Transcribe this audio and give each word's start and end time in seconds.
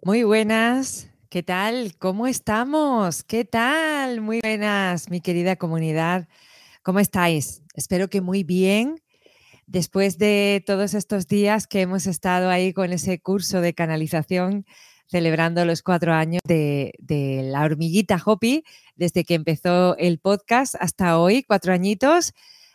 Muy 0.00 0.22
buenas, 0.22 1.10
¿qué 1.28 1.42
tal? 1.42 1.96
¿Cómo 1.98 2.28
estamos? 2.28 3.24
¿Qué 3.24 3.44
tal? 3.44 4.20
Muy 4.20 4.38
buenas, 4.40 5.10
mi 5.10 5.20
querida 5.20 5.56
comunidad. 5.56 6.28
¿Cómo 6.84 7.00
estáis? 7.00 7.62
Espero 7.74 8.08
que 8.08 8.20
muy 8.20 8.44
bien. 8.44 9.02
Después 9.66 10.16
de 10.16 10.62
todos 10.64 10.94
estos 10.94 11.26
días 11.26 11.66
que 11.66 11.80
hemos 11.80 12.06
estado 12.06 12.48
ahí 12.48 12.72
con 12.72 12.92
ese 12.92 13.20
curso 13.20 13.60
de 13.60 13.74
canalización, 13.74 14.66
celebrando 15.08 15.64
los 15.64 15.82
cuatro 15.82 16.14
años 16.14 16.42
de, 16.44 16.92
la 17.50 17.64
hormiguita 17.64 18.22
Hopi, 18.24 18.62
desde 18.94 19.24
que 19.24 19.34
empezó 19.34 19.96
el 19.96 20.20
podcast 20.20 20.76
hasta 20.78 21.18
hoy, 21.18 21.42
cuatro 21.42 21.72
añitos. 21.72 22.34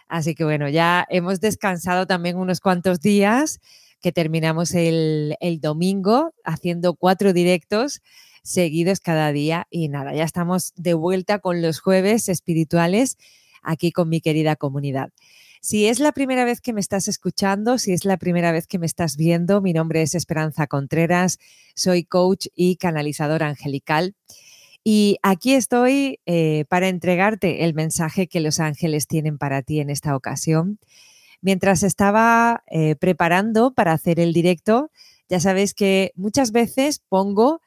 Así 0.10 0.36
que 0.36 0.44
bueno, 0.44 0.68
ya 0.68 1.08
hemos 1.10 1.40
descansado 1.40 2.05
también 2.05 2.36
unos 2.36 2.60
cuantos 2.60 3.00
días 3.00 3.62
que 4.04 4.11
terminamos 4.11 4.75
el, 4.75 5.38
domingo 5.61 6.33
haciendo 6.43 6.93
cuatro 6.93 7.31
directos 7.31 8.02
seguidos 8.44 8.99
cada 8.99 9.31
día 9.31 9.66
y 9.71 9.88
nada, 9.88 10.13
ya 10.13 10.25
estamos 10.25 10.73
de 10.75 10.94
vuelta 10.94 11.39
con 11.39 11.61
los 11.61 11.80
jueves 11.80 12.27
espirituales 12.27 13.17
aquí 13.61 13.94
con 13.94 14.09
mi 14.09 14.20
querida 14.20 14.58
comunidad. 14.58 15.11
Si 15.61 15.88
es 15.88 16.02
la 16.02 16.11
primera 16.11 16.44
vez 16.44 16.59
que 16.59 16.73
me 16.73 16.81
estás 16.81 17.08
escuchando, 17.08 17.77
si 17.77 17.94
es 17.94 18.03
la 18.03 18.17
primera 18.17 18.52
vez 18.52 18.67
que 18.67 18.77
me 18.77 18.85
estás 18.85 19.16
viendo, 19.16 19.61
mi 19.61 19.71
nombre 19.71 20.02
es 20.02 20.16
Esperanza 20.16 20.67
Contreras, 20.67 21.39
soy 21.73 22.03
coach 22.03 22.47
y 22.53 22.75
canalizador 22.75 23.41
angelical. 23.41 24.16
Y 24.83 25.16
aquí 25.23 25.53
estoy 25.53 26.20
eh, 26.25 26.66
para 26.67 26.89
entregarte 26.89 27.63
el 27.63 27.73
mensaje 27.73 28.27
que 28.27 28.41
los 28.41 28.59
ángeles 28.59 29.08
tienen 29.08 29.38
para 29.38 29.61
ti 29.61 29.80
en 29.80 29.89
esta 29.89 30.13
ocasión. 30.17 30.77
Mientras 31.43 31.83
estaba 31.83 32.63
eh, 32.67 32.95
preparando 32.95 33.73
para 33.73 33.91
hacer 33.91 34.17
el 34.21 34.31
directo, 34.31 34.91
ya 35.27 35.41
sabéis 35.41 35.73
que 35.73 36.13
muchas 36.16 36.53
veces 36.53 37.02
pongo 37.09 37.59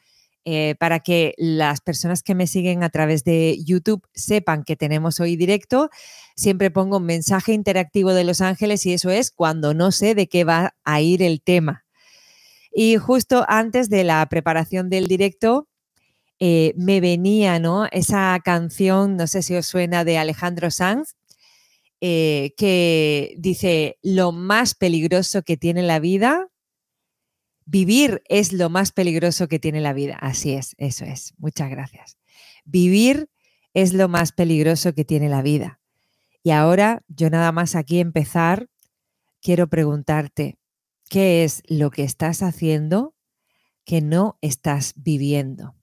eh, 0.46 0.76
para 0.78 1.00
que 1.00 1.34
las 1.36 1.82
personas 1.82 2.22
que 2.22 2.34
me 2.34 2.46
siguen 2.46 2.82
a 2.82 2.88
través 2.88 3.22
de 3.22 3.58
YouTube 3.62 4.02
sepan 4.14 4.64
que 4.64 4.76
tenemos 4.76 5.20
hoy 5.20 5.36
directo, 5.36 5.90
siempre 6.36 6.70
pongo 6.70 6.96
un 6.96 7.04
mensaje 7.04 7.52
interactivo 7.52 8.14
de 8.14 8.24
Los 8.24 8.40
Ángeles 8.40 8.86
y 8.86 8.94
eso 8.94 9.10
es 9.10 9.30
cuando 9.30 9.74
no 9.74 9.92
sé 9.92 10.14
de 10.14 10.26
qué 10.26 10.44
va 10.44 10.74
a 10.82 11.00
ir 11.02 11.22
el 11.22 11.42
tema. 11.42 11.84
Y 12.72 12.96
justo 12.96 13.44
antes 13.46 13.90
de 13.90 14.04
la 14.04 14.26
preparación 14.30 14.88
del 14.88 15.06
directo, 15.06 15.68
eh, 16.38 16.72
me 16.78 17.02
venía 17.02 17.58
¿no? 17.58 17.84
esa 17.92 18.40
canción, 18.42 19.18
no 19.18 19.26
sé 19.26 19.42
si 19.42 19.54
os 19.54 19.66
suena, 19.66 20.02
de 20.04 20.16
Alejandro 20.16 20.70
Sanz, 20.70 21.14
eh, 22.00 22.54
que 22.56 23.34
dice, 23.38 23.98
lo 24.02 24.32
más 24.32 24.74
peligroso 24.74 25.42
que 25.42 25.56
tiene 25.56 25.82
la 25.82 25.98
vida, 25.98 26.48
vivir 27.64 28.22
es 28.28 28.52
lo 28.52 28.70
más 28.70 28.92
peligroso 28.92 29.48
que 29.48 29.58
tiene 29.58 29.80
la 29.80 29.92
vida. 29.92 30.16
Así 30.20 30.52
es, 30.52 30.74
eso 30.78 31.04
es. 31.04 31.34
Muchas 31.38 31.70
gracias. 31.70 32.18
Vivir 32.64 33.28
es 33.74 33.92
lo 33.92 34.08
más 34.08 34.32
peligroso 34.32 34.94
que 34.94 35.04
tiene 35.04 35.28
la 35.28 35.42
vida. 35.42 35.80
Y 36.42 36.50
ahora, 36.50 37.02
yo 37.08 37.28
nada 37.28 37.50
más 37.52 37.74
aquí 37.74 37.98
empezar, 37.98 38.68
quiero 39.42 39.68
preguntarte, 39.68 40.58
¿qué 41.08 41.44
es 41.44 41.62
lo 41.66 41.90
que 41.90 42.04
estás 42.04 42.42
haciendo 42.42 43.14
que 43.84 44.00
no 44.00 44.38
estás 44.40 44.94
viviendo? 44.96 45.74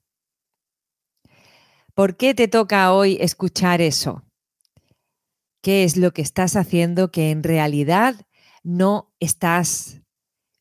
¿Por 1.94 2.16
qué 2.16 2.34
te 2.34 2.48
toca 2.48 2.92
hoy 2.92 3.18
escuchar 3.20 3.80
eso? 3.80 4.24
Qué 5.64 5.82
es 5.84 5.96
lo 5.96 6.12
que 6.12 6.20
estás 6.20 6.56
haciendo 6.56 7.10
que 7.10 7.30
en 7.30 7.42
realidad 7.42 8.16
no 8.62 9.14
estás 9.18 10.02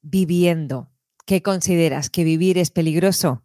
viviendo. 0.02 0.94
¿Qué 1.26 1.42
consideras? 1.42 2.10
¿Que 2.10 2.24
vivir 2.24 2.58
es 2.58 2.72
peligroso? 2.72 3.44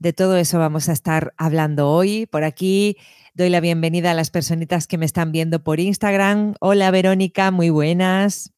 De 0.00 0.12
todo 0.12 0.36
eso 0.36 0.58
vamos 0.58 0.88
a 0.88 0.92
estar 0.92 1.32
hablando 1.36 1.88
hoy. 1.88 2.26
Por 2.26 2.42
aquí 2.42 2.96
doy 3.34 3.50
la 3.50 3.60
bienvenida 3.60 4.10
a 4.10 4.14
las 4.14 4.30
personitas 4.30 4.88
que 4.88 4.98
me 4.98 5.06
están 5.06 5.30
viendo 5.30 5.62
por 5.62 5.78
Instagram. 5.78 6.54
Hola 6.58 6.90
Verónica, 6.90 7.52
muy 7.52 7.70
buenas. 7.70 8.52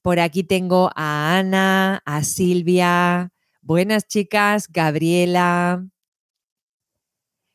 Por 0.00 0.18
aquí 0.18 0.44
tengo 0.44 0.90
a 0.96 1.38
Ana, 1.38 2.00
a 2.06 2.24
Silvia. 2.24 3.32
Buenas 3.60 4.08
chicas, 4.08 4.68
Gabriela. 4.72 5.86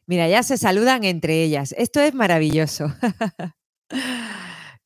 Mira, 0.06 0.28
ya 0.28 0.44
se 0.44 0.60
saludan 0.60 1.06
entre 1.06 1.42
ellas. 1.42 1.74
Esto 1.76 2.02
es 2.02 2.14
maravilloso. 2.14 2.94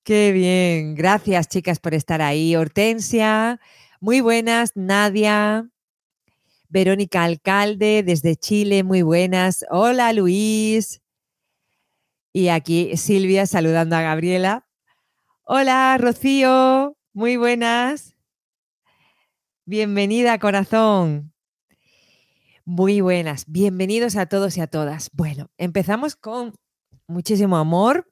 Qué 0.03 0.31
bien. 0.31 0.95
Gracias, 0.95 1.47
chicas, 1.47 1.79
por 1.79 1.93
estar 1.93 2.21
ahí. 2.21 2.55
Hortensia, 2.55 3.59
muy 3.99 4.21
buenas. 4.21 4.71
Nadia, 4.75 5.69
Verónica 6.69 7.23
Alcalde, 7.23 8.03
desde 8.03 8.35
Chile, 8.35 8.83
muy 8.83 9.01
buenas. 9.01 9.65
Hola, 9.69 10.13
Luis. 10.13 11.01
Y 12.33 12.49
aquí 12.49 12.97
Silvia 12.97 13.47
saludando 13.47 13.95
a 13.95 14.01
Gabriela. 14.01 14.67
Hola, 15.43 15.97
Rocío, 15.99 16.97
muy 17.13 17.37
buenas. 17.37 18.15
Bienvenida, 19.65 20.37
corazón. 20.39 21.33
Muy 22.65 22.99
buenas. 23.01 23.45
Bienvenidos 23.47 24.15
a 24.15 24.25
todos 24.25 24.57
y 24.57 24.61
a 24.61 24.67
todas. 24.67 25.09
Bueno, 25.13 25.49
empezamos 25.57 26.15
con 26.15 26.53
muchísimo 27.07 27.57
amor 27.57 28.11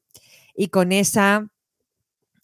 y 0.56 0.68
con 0.68 0.92
esa 0.92 1.48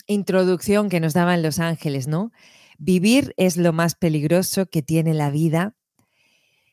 introducción 0.07 0.89
que 0.89 0.99
nos 0.99 1.13
daban 1.13 1.43
los 1.43 1.59
ángeles, 1.59 2.07
¿no? 2.07 2.31
Vivir 2.77 3.33
es 3.37 3.57
lo 3.57 3.73
más 3.73 3.95
peligroso 3.95 4.65
que 4.65 4.81
tiene 4.81 5.13
la 5.13 5.29
vida. 5.29 5.75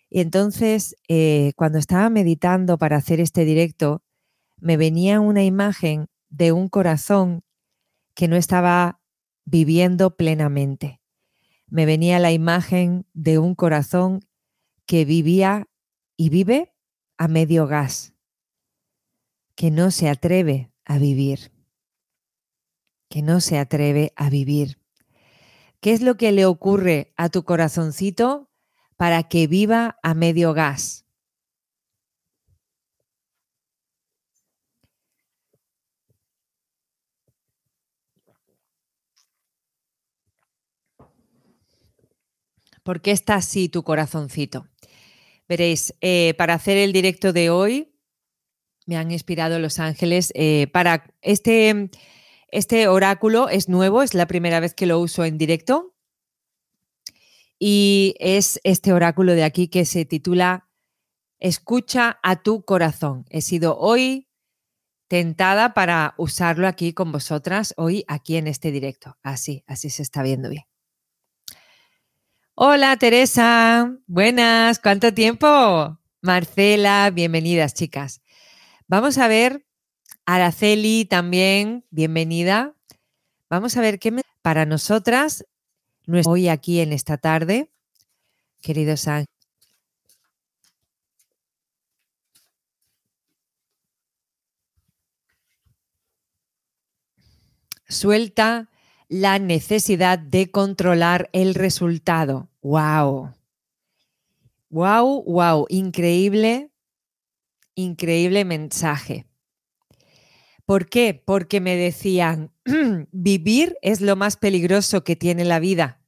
Y 0.08 0.20
entonces, 0.20 0.96
eh, 1.08 1.52
cuando 1.56 1.78
estaba 1.78 2.08
meditando 2.08 2.78
para 2.78 2.96
hacer 2.96 3.20
este 3.20 3.44
directo, 3.44 4.02
me 4.58 4.76
venía 4.76 5.20
una 5.20 5.44
imagen 5.44 6.06
de 6.30 6.52
un 6.52 6.68
corazón 6.68 7.42
que 8.14 8.28
no 8.28 8.36
estaba 8.36 9.00
viviendo 9.44 10.16
plenamente. 10.16 11.00
Me 11.66 11.84
venía 11.84 12.18
la 12.18 12.32
imagen 12.32 13.04
de 13.12 13.38
un 13.38 13.54
corazón 13.54 14.20
que 14.86 15.04
vivía 15.04 15.68
y 16.16 16.30
vive 16.30 16.72
a 17.18 17.28
medio 17.28 17.66
gas, 17.66 18.14
que 19.56 19.70
no 19.70 19.90
se 19.90 20.08
atreve 20.08 20.70
a 20.86 20.98
vivir, 20.98 21.52
que 23.10 23.20
no 23.20 23.40
se 23.40 23.58
atreve 23.58 24.12
a 24.16 24.30
vivir. 24.30 24.78
¿Qué 25.80 25.92
es 25.92 26.00
lo 26.00 26.16
que 26.16 26.32
le 26.32 26.46
ocurre 26.46 27.12
a 27.16 27.28
tu 27.28 27.44
corazoncito 27.44 28.50
para 28.96 29.24
que 29.24 29.46
viva 29.46 29.98
a 30.02 30.14
medio 30.14 30.54
gas? 30.54 31.04
¿Por 42.82 43.02
qué 43.02 43.10
está 43.10 43.34
así 43.34 43.68
tu 43.68 43.82
corazoncito? 43.82 44.68
Veréis, 45.48 45.92
eh, 46.00 46.34
para 46.38 46.54
hacer 46.54 46.76
el 46.76 46.92
directo 46.92 47.32
de 47.32 47.50
hoy, 47.50 47.95
me 48.86 48.96
han 48.96 49.10
inspirado 49.10 49.58
Los 49.58 49.78
Ángeles 49.78 50.32
eh, 50.34 50.68
para 50.72 51.04
este, 51.20 51.90
este 52.48 52.88
oráculo 52.88 53.48
es 53.48 53.68
nuevo, 53.68 54.02
es 54.02 54.14
la 54.14 54.26
primera 54.26 54.60
vez 54.60 54.74
que 54.74 54.86
lo 54.86 54.98
uso 55.00 55.24
en 55.24 55.36
directo 55.36 55.94
y 57.58 58.14
es 58.18 58.60
este 58.64 58.92
oráculo 58.92 59.32
de 59.32 59.44
aquí 59.44 59.68
que 59.68 59.84
se 59.84 60.04
titula 60.04 60.68
Escucha 61.38 62.18
a 62.22 62.42
tu 62.42 62.64
corazón. 62.64 63.26
He 63.28 63.42
sido 63.42 63.76
hoy 63.78 64.28
tentada 65.06 65.74
para 65.74 66.14
usarlo 66.16 66.66
aquí 66.66 66.94
con 66.94 67.12
vosotras, 67.12 67.74
hoy 67.76 68.04
aquí 68.08 68.36
en 68.36 68.46
este 68.46 68.70
directo. 68.70 69.18
Así, 69.22 69.62
así 69.66 69.90
se 69.90 70.02
está 70.02 70.22
viendo 70.22 70.48
bien. 70.48 70.64
Hola 72.54 72.96
Teresa, 72.96 73.94
buenas, 74.06 74.78
¿cuánto 74.78 75.12
tiempo? 75.12 75.98
Marcela, 76.22 77.10
bienvenidas 77.10 77.74
chicas. 77.74 78.22
Vamos 78.88 79.18
a 79.18 79.26
ver, 79.26 79.66
Araceli 80.26 81.06
también, 81.06 81.84
bienvenida. 81.90 82.76
Vamos 83.50 83.76
a 83.76 83.80
ver 83.80 83.98
qué 83.98 84.12
me... 84.12 84.22
para 84.42 84.64
nosotras 84.64 85.44
hoy 86.24 86.46
aquí 86.46 86.78
en 86.78 86.92
esta 86.92 87.18
tarde, 87.18 87.68
queridos 88.62 89.08
ángeles. 89.08 89.26
Suelta 97.88 98.70
la 99.08 99.40
necesidad 99.40 100.16
de 100.16 100.52
controlar 100.52 101.28
el 101.32 101.56
resultado. 101.56 102.48
¡Wow! 102.62 103.34
¡Wow! 104.70 105.24
¡Wow! 105.24 105.66
Increíble 105.70 106.70
increíble 107.76 108.44
mensaje. 108.44 109.26
¿Por 110.64 110.88
qué? 110.88 111.14
Porque 111.14 111.60
me 111.60 111.76
decían, 111.76 112.52
vivir 113.12 113.78
es 113.82 114.00
lo 114.00 114.16
más 114.16 114.36
peligroso 114.36 115.04
que 115.04 115.14
tiene 115.14 115.44
la 115.44 115.60
vida. 115.60 116.02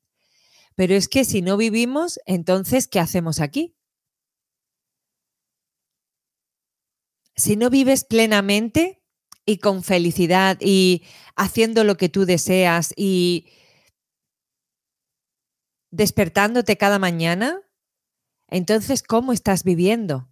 Pero 0.75 0.95
es 0.95 1.09
que 1.09 1.25
si 1.25 1.43
no 1.43 1.57
vivimos, 1.57 2.19
entonces, 2.27 2.89
¿qué 2.89 2.99
hacemos 2.99 3.41
aquí? 3.41 3.77
Si 7.37 7.55
no 7.55 7.71
vives 7.71 8.05
plenamente 8.05 9.01
y 9.47 9.59
con 9.59 9.85
felicidad 9.85 10.59
y 10.61 11.05
haciendo 11.37 11.85
lo 11.85 11.97
que 11.97 12.09
tú 12.09 12.25
deseas 12.27 12.93
y 12.97 13.47
despertándote 15.91 16.77
cada 16.77 16.99
mañana, 16.99 17.61
entonces, 18.49 19.03
¿cómo 19.03 19.33
estás 19.33 19.63
viviendo? 19.63 20.29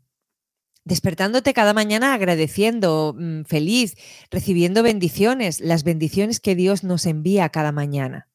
Despertándote 0.87 1.53
cada 1.53 1.75
mañana 1.75 2.15
agradeciendo, 2.15 3.13
mm, 3.19 3.43
feliz, 3.43 3.97
recibiendo 4.31 4.85
bendiciones, 4.85 5.59
las 5.59 5.83
bendiciones 5.83 6.39
que 6.39 6.55
Dios 6.55 6.85
nos 6.85 7.07
envía 7.07 7.49
cada 7.49 7.73
mañana. 7.73 8.29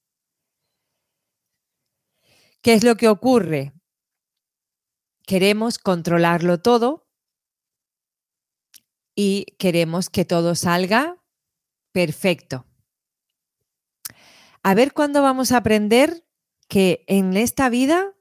¿Qué 2.62 2.74
es 2.74 2.84
lo 2.84 2.98
que 2.98 3.08
ocurre? 3.08 3.72
Queremos 5.26 5.80
controlarlo 5.80 6.62
todo 6.62 7.08
y 9.16 9.46
queremos 9.58 10.10
que 10.10 10.26
todo 10.26 10.54
salga 10.54 11.24
perfecto. 11.94 12.66
A 14.62 14.76
ver 14.76 14.92
cuándo 14.92 15.22
vamos 15.22 15.54
a 15.54 15.58
aprender 15.58 16.26
que 16.68 17.06
en 17.08 17.38
esta 17.38 17.70
vida 17.70 18.14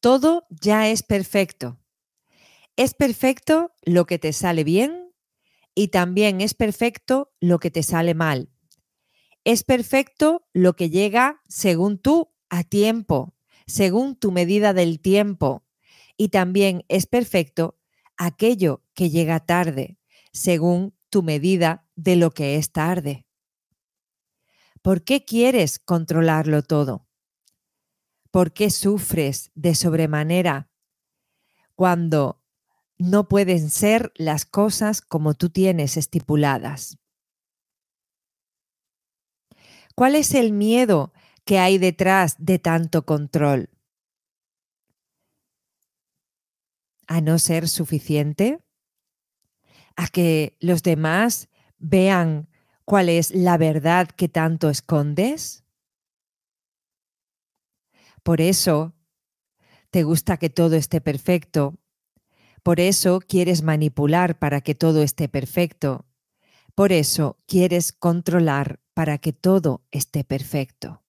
todo 0.00 0.46
ya 0.48 0.88
es 0.88 1.02
perfecto. 1.02 1.79
Es 2.76 2.94
perfecto 2.94 3.72
lo 3.82 4.06
que 4.06 4.18
te 4.18 4.32
sale 4.32 4.64
bien 4.64 5.12
y 5.74 5.88
también 5.88 6.40
es 6.40 6.54
perfecto 6.54 7.32
lo 7.40 7.58
que 7.58 7.70
te 7.70 7.82
sale 7.82 8.14
mal. 8.14 8.50
Es 9.44 9.64
perfecto 9.64 10.46
lo 10.52 10.74
que 10.76 10.90
llega 10.90 11.40
según 11.48 11.98
tú 11.98 12.32
a 12.48 12.64
tiempo, 12.64 13.34
según 13.66 14.16
tu 14.16 14.32
medida 14.32 14.72
del 14.72 15.00
tiempo. 15.00 15.64
Y 16.16 16.28
también 16.28 16.84
es 16.88 17.06
perfecto 17.06 17.78
aquello 18.16 18.82
que 18.94 19.08
llega 19.08 19.40
tarde, 19.40 19.98
según 20.32 20.94
tu 21.08 21.22
medida 21.22 21.88
de 21.96 22.16
lo 22.16 22.30
que 22.32 22.56
es 22.56 22.72
tarde. 22.72 23.26
¿Por 24.82 25.04
qué 25.04 25.24
quieres 25.24 25.78
controlarlo 25.78 26.62
todo? 26.62 27.06
¿Por 28.30 28.52
qué 28.52 28.70
sufres 28.70 29.50
de 29.54 29.74
sobremanera 29.74 30.70
cuando 31.74 32.39
no 33.00 33.28
pueden 33.28 33.70
ser 33.70 34.12
las 34.16 34.44
cosas 34.44 35.00
como 35.00 35.34
tú 35.34 35.50
tienes 35.50 35.96
estipuladas? 35.96 36.98
¿Cuál 39.94 40.14
es 40.14 40.34
el 40.34 40.52
miedo 40.52 41.12
que 41.44 41.58
hay 41.58 41.78
detrás 41.78 42.36
de 42.38 42.58
tanto 42.58 43.04
control? 43.04 43.70
¿A 47.06 47.20
no 47.20 47.38
ser 47.38 47.68
suficiente? 47.68 48.60
¿A 49.96 50.06
que 50.08 50.56
los 50.60 50.82
demás 50.82 51.48
vean 51.78 52.48
cuál 52.84 53.08
es 53.08 53.30
la 53.34 53.56
verdad 53.56 54.08
que 54.08 54.28
tanto 54.28 54.70
escondes? 54.70 55.64
Por 58.22 58.40
eso 58.40 58.94
te 59.90 60.04
gusta 60.04 60.36
que 60.36 60.50
todo 60.50 60.76
esté 60.76 61.00
perfecto. 61.00 61.79
Por 62.62 62.80
eso 62.80 63.20
quieres 63.20 63.62
manipular 63.62 64.38
para 64.38 64.60
que 64.60 64.74
todo 64.74 65.02
esté 65.02 65.28
perfecto. 65.28 66.06
Por 66.74 66.92
eso 66.92 67.36
quieres 67.46 67.92
controlar 67.92 68.80
para 68.94 69.18
que 69.18 69.32
todo 69.32 69.82
esté 69.90 70.24
perfecto. 70.24 71.02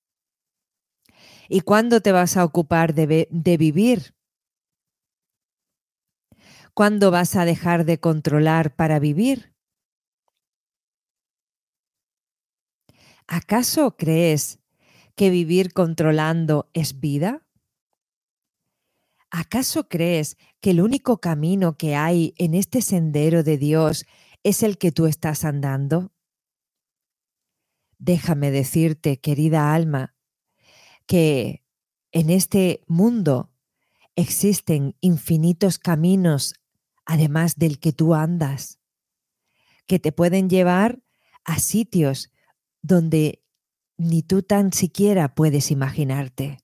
¿Y 1.50 1.62
cuándo 1.62 2.02
te 2.02 2.12
vas 2.12 2.38
a 2.38 2.46
ocupar 2.46 2.94
de, 2.94 3.28
de 3.30 3.58
vivir? 3.58 4.16
¿Cuándo 6.74 7.12
vas 7.12 7.36
a 7.36 7.46
dejar 7.46 7.86
de 7.86 8.00
controlar 8.00 8.76
para 8.76 9.00
vivir? 9.00 9.54
¿Acaso 13.28 13.96
crees 13.98 14.60
que 15.16 15.30
vivir 15.30 15.74
controlando 15.74 16.70
es 16.74 17.00
vida? 17.00 17.44
¿Acaso 19.32 19.88
crees 19.88 20.38
que 20.60 20.72
el 20.72 20.82
único 20.82 21.22
camino 21.22 21.78
que 21.78 21.96
hay 21.96 22.34
en 22.38 22.54
este 22.54 22.82
sendero 22.82 23.44
de 23.44 23.58
Dios 23.58 24.06
es 24.44 24.62
el 24.62 24.78
que 24.78 24.92
tú 24.92 25.06
estás 25.06 25.46
andando? 25.46 26.12
Déjame 27.98 28.52
decirte, 28.52 29.22
querida 29.22 29.74
alma, 29.74 30.16
que 31.06 31.64
en 32.12 32.30
este 32.30 32.84
mundo 32.88 33.54
existen 34.18 34.98
infinitos 35.00 35.80
caminos 35.80 36.56
además 37.06 37.56
del 37.56 37.80
que 37.80 37.94
tú 37.94 38.14
andas, 38.14 38.80
que 39.88 39.98
te 39.98 40.12
pueden 40.12 40.50
llevar 40.50 41.02
a 41.46 41.60
sitios 41.60 42.32
donde 42.82 43.44
ni 43.98 44.24
tú 44.24 44.44
tan 44.44 44.74
siquiera 44.74 45.36
puedes 45.36 45.72
imaginarte. 45.72 46.61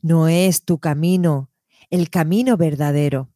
No 0.00 0.28
es 0.28 0.64
tu 0.64 0.78
camino 0.78 1.50
el 1.90 2.10
camino 2.10 2.56
verdadero. 2.56 3.32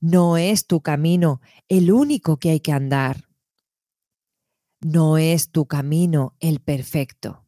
No 0.00 0.36
es 0.36 0.66
tu 0.66 0.80
camino 0.80 1.40
el 1.68 1.92
único 1.92 2.38
que 2.38 2.50
hay 2.50 2.60
que 2.60 2.72
andar. 2.72 3.28
No 4.80 5.18
es 5.18 5.50
tu 5.50 5.66
camino 5.66 6.36
el 6.40 6.60
perfecto. 6.60 7.46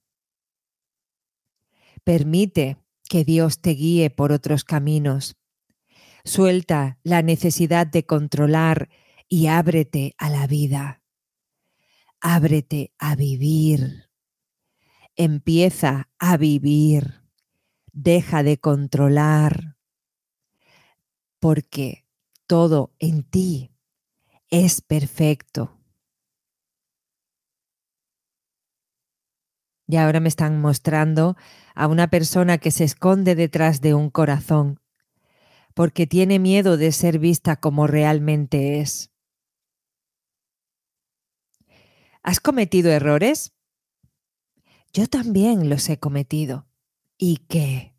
Permite 2.04 2.76
que 3.08 3.24
Dios 3.24 3.60
te 3.60 3.70
guíe 3.70 4.10
por 4.10 4.30
otros 4.30 4.64
caminos. 4.64 5.36
Suelta 6.24 6.98
la 7.02 7.22
necesidad 7.22 7.86
de 7.86 8.06
controlar 8.06 8.88
y 9.28 9.46
ábrete 9.46 10.14
a 10.18 10.30
la 10.30 10.46
vida. 10.46 11.02
Ábrete 12.20 12.92
a 12.98 13.16
vivir. 13.16 14.08
Empieza 15.16 16.08
a 16.18 16.36
vivir. 16.36 17.22
Deja 17.92 18.42
de 18.42 18.58
controlar. 18.58 19.76
Porque 21.38 22.06
todo 22.46 22.92
en 22.98 23.22
ti 23.22 23.72
es 24.50 24.80
perfecto. 24.80 25.78
Y 29.86 29.96
ahora 29.96 30.20
me 30.20 30.28
están 30.28 30.60
mostrando 30.60 31.36
a 31.74 31.86
una 31.86 32.08
persona 32.08 32.58
que 32.58 32.70
se 32.70 32.84
esconde 32.84 33.34
detrás 33.34 33.80
de 33.80 33.94
un 33.94 34.10
corazón 34.10 34.80
porque 35.74 36.06
tiene 36.06 36.38
miedo 36.38 36.76
de 36.76 36.92
ser 36.92 37.18
vista 37.18 37.56
como 37.56 37.86
realmente 37.86 38.80
es. 38.80 39.10
¿Has 42.22 42.40
cometido 42.40 42.90
errores? 42.90 43.53
Yo 44.94 45.08
también 45.08 45.68
los 45.68 45.88
he 45.88 45.98
cometido. 45.98 46.68
¿Y 47.18 47.38
qué? 47.48 47.96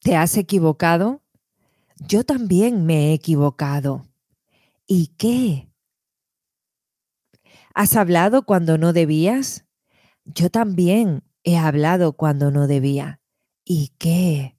¿Te 0.00 0.16
has 0.16 0.36
equivocado? 0.36 1.22
Yo 2.00 2.24
también 2.24 2.86
me 2.86 3.10
he 3.10 3.12
equivocado. 3.12 4.08
¿Y 4.84 5.14
qué? 5.16 5.70
¿Has 7.72 7.94
hablado 7.94 8.46
cuando 8.46 8.78
no 8.78 8.92
debías? 8.92 9.64
Yo 10.24 10.50
también 10.50 11.22
he 11.44 11.56
hablado 11.56 12.14
cuando 12.14 12.50
no 12.50 12.66
debía. 12.66 13.20
¿Y 13.64 13.92
qué? 13.98 14.58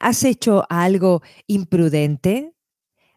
¿Has 0.00 0.22
hecho 0.24 0.66
algo 0.68 1.22
imprudente? 1.46 2.53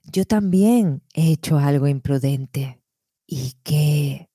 Yo 0.09 0.23
también 0.23 1.03
he 1.13 1.31
hecho 1.33 1.57
algo 1.57 1.85
imprudente. 1.87 2.81
¿Y 3.27 3.55
qué? 3.63 4.29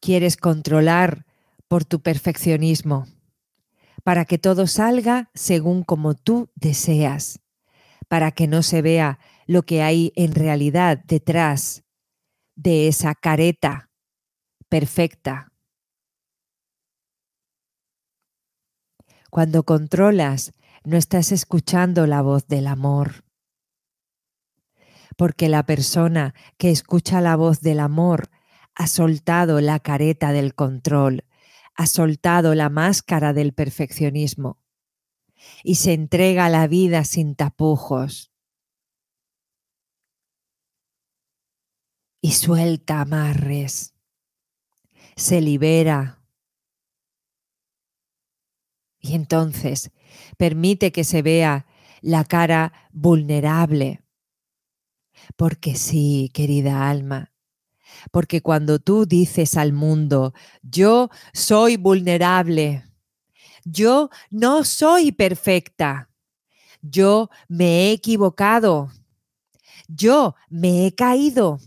Quieres 0.00 0.36
controlar 0.36 1.24
por 1.66 1.86
tu 1.86 2.00
perfeccionismo, 2.00 3.06
para 4.02 4.26
que 4.26 4.36
todo 4.36 4.66
salga 4.66 5.30
según 5.32 5.82
como 5.82 6.14
tú 6.14 6.50
deseas, 6.54 7.40
para 8.08 8.30
que 8.32 8.46
no 8.46 8.62
se 8.62 8.82
vea 8.82 9.18
lo 9.46 9.62
que 9.62 9.82
hay 9.82 10.12
en 10.14 10.34
realidad 10.34 11.02
detrás 11.06 11.84
de 12.54 12.86
esa 12.86 13.14
careta 13.14 13.90
perfecta 14.68 15.53
Cuando 19.34 19.64
controlas, 19.64 20.52
no 20.84 20.96
estás 20.96 21.32
escuchando 21.32 22.06
la 22.06 22.22
voz 22.22 22.46
del 22.46 22.68
amor. 22.68 23.24
Porque 25.16 25.48
la 25.48 25.66
persona 25.66 26.34
que 26.56 26.70
escucha 26.70 27.20
la 27.20 27.34
voz 27.34 27.60
del 27.60 27.80
amor 27.80 28.30
ha 28.76 28.86
soltado 28.86 29.60
la 29.60 29.80
careta 29.80 30.30
del 30.30 30.54
control, 30.54 31.24
ha 31.74 31.86
soltado 31.86 32.54
la 32.54 32.68
máscara 32.68 33.32
del 33.32 33.54
perfeccionismo 33.54 34.60
y 35.64 35.74
se 35.74 35.94
entrega 35.94 36.46
a 36.46 36.48
la 36.48 36.68
vida 36.68 37.02
sin 37.02 37.34
tapujos. 37.34 38.30
Y 42.20 42.30
suelta 42.30 43.00
amarres, 43.00 43.96
se 45.16 45.40
libera. 45.40 46.23
Y 49.04 49.14
entonces 49.14 49.90
permite 50.38 50.90
que 50.90 51.04
se 51.04 51.20
vea 51.20 51.66
la 52.00 52.24
cara 52.24 52.72
vulnerable. 52.90 54.02
Porque 55.36 55.76
sí, 55.76 56.30
querida 56.32 56.88
alma, 56.88 57.30
porque 58.10 58.40
cuando 58.40 58.78
tú 58.78 59.04
dices 59.04 59.58
al 59.58 59.74
mundo, 59.74 60.32
yo 60.62 61.10
soy 61.34 61.76
vulnerable, 61.76 62.84
yo 63.64 64.08
no 64.30 64.64
soy 64.64 65.12
perfecta, 65.12 66.08
yo 66.80 67.28
me 67.46 67.66
he 67.66 67.92
equivocado, 67.92 68.90
yo 69.86 70.34
me 70.48 70.86
he 70.86 70.94
caído, 70.94 71.60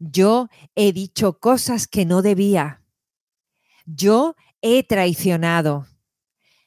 yo 0.00 0.48
he 0.74 0.92
dicho 0.92 1.38
cosas 1.38 1.86
que 1.86 2.04
no 2.04 2.22
debía, 2.22 2.82
yo 3.86 4.34
he 4.60 4.82
traicionado, 4.82 5.86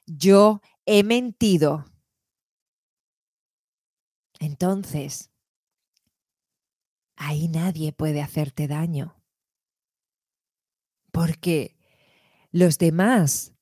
yo 0.08 0.62
he 0.86 1.04
mentido. 1.04 1.86
Entonces, 4.40 5.30
ahí 7.16 7.48
nadie 7.48 7.92
puede 7.92 8.22
hacerte 8.22 8.68
daño. 8.68 9.22
Porque 11.12 11.78
los 12.52 12.78
demás 12.78 13.54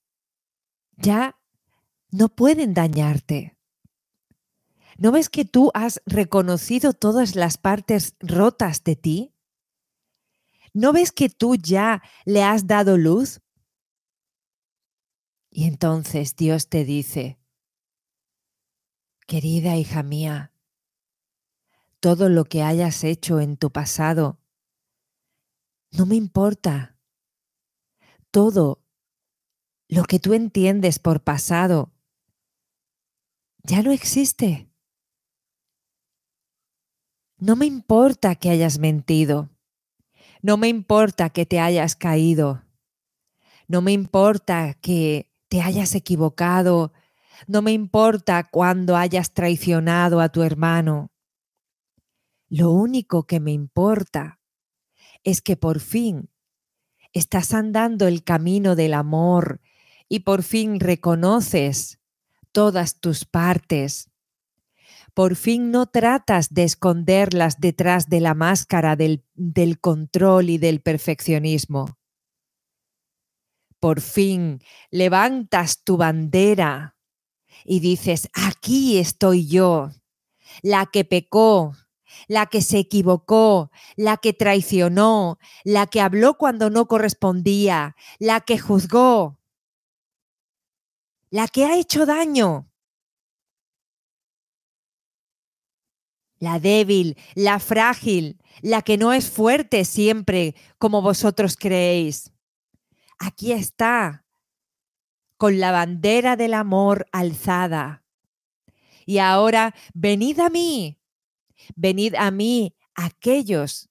ya 0.98 1.38
no 2.12 2.30
pueden 2.30 2.74
dañarte. 2.74 3.58
¿No 4.98 5.12
ves 5.12 5.30
que 5.30 5.44
tú 5.44 5.72
has 5.74 6.02
reconocido 6.06 6.94
todas 6.94 7.36
las 7.36 7.58
partes 7.58 8.16
rotas 8.20 8.84
de 8.84 8.96
ti? 8.96 9.34
¿No 10.74 10.94
ves 10.94 11.12
que 11.12 11.30
tú 11.30 11.56
ya 11.56 12.02
le 12.26 12.44
has 12.44 12.68
dado 12.68 12.98
luz? 12.98 13.42
Y 15.58 15.64
entonces 15.64 16.36
Dios 16.36 16.68
te 16.68 16.84
dice, 16.84 17.40
querida 19.26 19.78
hija 19.78 20.04
mía, 20.04 20.52
todo 22.02 22.28
lo 22.28 22.44
que 22.44 22.62
hayas 22.62 23.06
hecho 23.06 23.40
en 23.40 23.56
tu 23.56 23.72
pasado. 23.72 24.38
No 25.92 26.06
me 26.06 26.16
importa. 26.16 27.00
Todo 28.32 28.84
lo 29.88 30.04
que 30.04 30.20
tú 30.20 30.34
entiendes 30.34 31.00
por 31.00 31.24
pasado 31.24 31.94
ya 33.64 33.82
no 33.82 33.94
existe. 33.94 34.70
No 37.38 37.56
me 37.56 37.66
importa 37.66 38.36
que 38.36 38.50
hayas 38.50 38.78
mentido. 38.78 39.50
No 40.42 40.58
me 40.58 40.68
importa 40.68 41.30
que 41.30 41.46
te 41.46 41.62
hayas 41.62 41.96
caído. 41.96 42.66
No 43.70 43.82
me 43.82 43.94
importa 43.94 44.74
que 44.74 45.32
te 45.48 45.62
hayas 45.62 45.96
equivocado. 45.96 46.94
No 47.48 47.62
me 47.62 47.72
importa 47.72 48.44
cuando 48.50 48.96
hayas 48.96 49.34
traicionado 49.34 50.20
a 50.20 50.30
tu 50.30 50.44
hermano. 50.44 51.12
Lo 52.50 52.72
único 52.72 53.26
que 53.26 53.40
me 53.40 53.52
importa 53.52 54.40
es 55.24 55.42
que 55.42 55.58
por 55.58 55.80
fin 55.80 56.30
estás 57.14 57.54
andando 57.54 58.08
el 58.08 58.24
camino 58.24 58.76
del 58.76 58.94
amor 58.94 59.62
y 60.08 60.20
por 60.20 60.44
fin 60.44 60.80
reconoces 60.80 62.00
todas 62.52 63.00
tus 63.00 63.26
partes. 63.26 64.10
Por 65.14 65.36
fin 65.36 65.72
no 65.72 65.88
tratas 65.88 66.54
de 66.54 66.64
esconderlas 66.64 67.60
detrás 67.60 68.08
de 68.10 68.20
la 68.20 68.34
máscara 68.34 68.96
del, 68.96 69.24
del 69.34 69.80
control 69.80 70.50
y 70.50 70.58
del 70.58 70.82
perfeccionismo. 70.82 71.98
Por 73.86 74.02
fin 74.02 74.64
levantas 74.90 75.84
tu 75.84 75.96
bandera 75.96 76.98
y 77.64 77.82
dices, 77.82 78.30
aquí 78.34 78.98
estoy 78.98 79.48
yo, 79.48 79.92
la 80.64 80.88
que 80.88 81.06
pecó, 81.06 81.74
la 82.28 82.48
que 82.48 82.64
se 82.64 82.80
equivocó, 82.80 83.70
la 83.96 84.18
que 84.18 84.34
traicionó, 84.34 85.38
la 85.64 85.86
que 85.86 86.02
habló 86.02 86.34
cuando 86.34 86.72
no 86.72 86.88
correspondía, 86.88 87.96
la 88.18 88.42
que 88.42 88.58
juzgó, 88.58 89.38
la 91.30 91.48
que 91.48 91.66
ha 91.66 91.78
hecho 91.78 92.08
daño. 92.08 92.68
La 96.40 96.58
débil, 96.60 97.20
la 97.36 97.60
frágil, 97.60 98.42
la 98.64 98.82
que 98.82 98.98
no 98.98 99.14
es 99.14 99.30
fuerte 99.30 99.86
siempre 99.86 100.56
como 100.80 101.04
vosotros 101.04 101.56
creéis. 101.56 102.32
Aquí 103.18 103.52
está, 103.52 104.26
con 105.38 105.60
la 105.60 105.72
bandera 105.72 106.36
del 106.36 106.54
amor 106.54 107.08
alzada. 107.12 108.04
Y 109.06 109.20
ahora, 109.20 109.76
venid 109.94 110.40
a 110.40 110.50
mí, 110.50 111.00
venid 111.76 112.16
a 112.16 112.32
mí 112.32 112.76
aquellos 112.96 113.90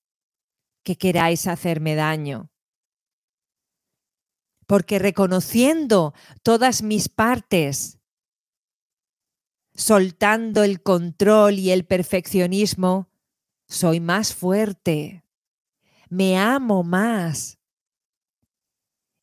que 0.82 0.96
queráis 0.96 1.46
hacerme 1.46 1.94
daño. 1.94 2.50
Porque 4.66 4.98
reconociendo 4.98 6.14
todas 6.42 6.82
mis 6.82 7.08
partes, 7.08 7.98
soltando 9.74 10.62
el 10.62 10.82
control 10.82 11.58
y 11.58 11.70
el 11.70 11.84
perfeccionismo, 11.84 13.10
soy 13.68 14.00
más 14.00 14.34
fuerte, 14.34 15.24
me 16.08 16.38
amo 16.38 16.82
más 16.82 17.58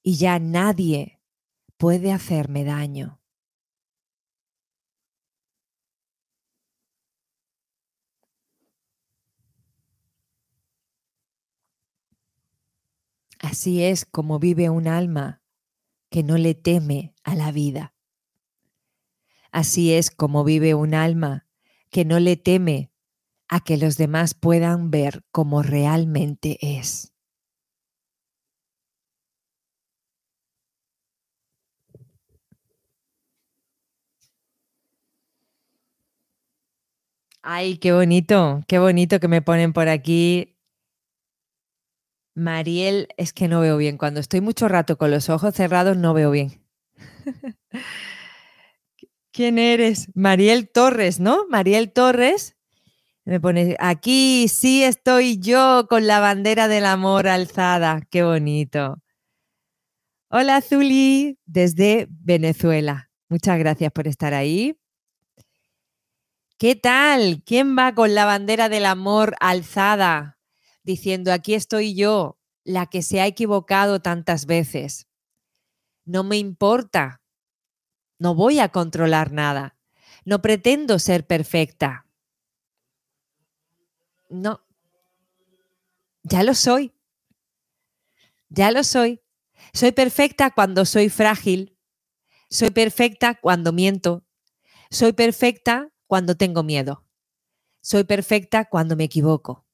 y 0.04 0.16
ya 0.18 0.40
nadie 0.40 1.22
puede 1.78 2.12
hacerme 2.12 2.64
daño. 2.64 3.22
Así 13.40 13.84
es 13.84 14.06
como 14.06 14.38
vive 14.38 14.70
un 14.70 14.88
alma 14.88 15.42
que 16.12 16.24
no 16.24 16.38
le 16.38 16.54
teme 16.54 17.16
a 17.24 17.36
la 17.36 17.52
vida. 17.52 17.96
Así 19.52 19.94
es 19.94 20.12
como 20.12 20.44
vive 20.44 20.76
un 20.76 20.94
alma 20.94 21.48
que 21.90 22.06
no 22.06 22.20
le 22.20 22.38
teme 22.38 22.92
a 23.50 23.60
que 23.60 23.78
los 23.78 23.98
demás 23.98 24.34
puedan 24.34 24.92
ver 24.92 25.26
como 25.32 25.64
realmente 25.64 26.58
es. 26.62 27.11
Ay, 37.44 37.78
qué 37.78 37.92
bonito, 37.92 38.64
qué 38.68 38.80
bonito 38.80 39.20
que 39.20 39.28
me 39.28 39.42
ponen 39.42 39.74
por 39.74 39.90
aquí 39.90 40.52
Mariel, 42.36 43.10
es 43.18 43.34
que 43.34 43.48
no 43.48 43.60
veo 43.62 43.78
bien. 43.78 43.98
Cuando 43.98 44.20
estoy 44.20 44.42
mucho 44.42 44.68
rato 44.68 44.98
con 44.98 45.12
los 45.12 45.30
ojos 45.30 45.54
cerrados, 45.54 45.98
no 45.98 46.14
veo 46.14 46.32
bien. 46.32 46.62
¿Quién 49.34 49.60
eres? 49.60 50.10
Mariel 50.16 50.70
Torres, 50.70 51.20
¿no? 51.20 51.46
Mariel 51.50 51.92
Torres. 51.92 52.56
Me 53.26 53.40
pone, 53.40 53.76
aquí 53.80 54.48
sí 54.48 54.84
estoy 54.84 55.40
yo 55.40 55.88
con 55.90 56.08
la 56.08 56.20
bandera 56.20 56.68
del 56.68 56.86
amor 56.86 57.28
alzada. 57.28 58.02
Qué 58.10 58.24
bonito. 58.24 59.02
Hola, 60.30 60.62
Zuli, 60.62 61.38
desde 61.46 62.08
Venezuela. 62.10 63.12
Muchas 63.30 63.60
gracias 63.60 63.92
por 63.92 64.08
estar 64.08 64.34
ahí. 64.34 64.81
¿Qué 66.62 66.76
tal? 66.76 67.42
¿Quién 67.44 67.76
va 67.76 67.96
con 67.96 68.14
la 68.14 68.26
bandera 68.26 68.70
del 68.70 68.86
amor 68.86 69.36
alzada? 69.40 70.38
diciendo, 70.84 71.34
aquí 71.34 71.56
estoy 71.56 71.96
yo, 71.96 72.40
la 72.64 72.86
que 72.86 73.02
se 73.02 73.20
ha 73.20 73.26
equivocado 73.26 74.00
tantas 74.00 74.46
veces. 74.46 75.08
No 76.06 76.24
me 76.24 76.38
importa, 76.38 77.24
no 78.20 78.36
voy 78.36 78.60
a 78.60 78.70
controlar 78.70 79.32
nada, 79.32 79.76
no 80.24 80.44
pretendo 80.44 81.00
ser 81.00 81.26
perfecta. 81.26 82.06
No, 84.30 84.64
ya 86.22 86.44
lo 86.44 86.54
soy, 86.54 86.94
ya 88.50 88.70
lo 88.70 88.84
soy. 88.84 89.20
Soy 89.74 89.94
perfecta 89.94 90.52
cuando 90.52 90.86
soy 90.86 91.10
frágil, 91.10 91.76
soy 92.52 92.70
perfecta 92.70 93.34
cuando 93.34 93.74
miento, 93.74 94.28
soy 94.92 95.14
perfecta 95.14 95.91
cuando 96.12 96.36
tengo 96.36 96.62
miedo, 96.62 97.06
soy 97.80 98.04
perfecta 98.04 98.66
cuando 98.66 98.98
me 98.98 99.06
equivoco. 99.06 99.66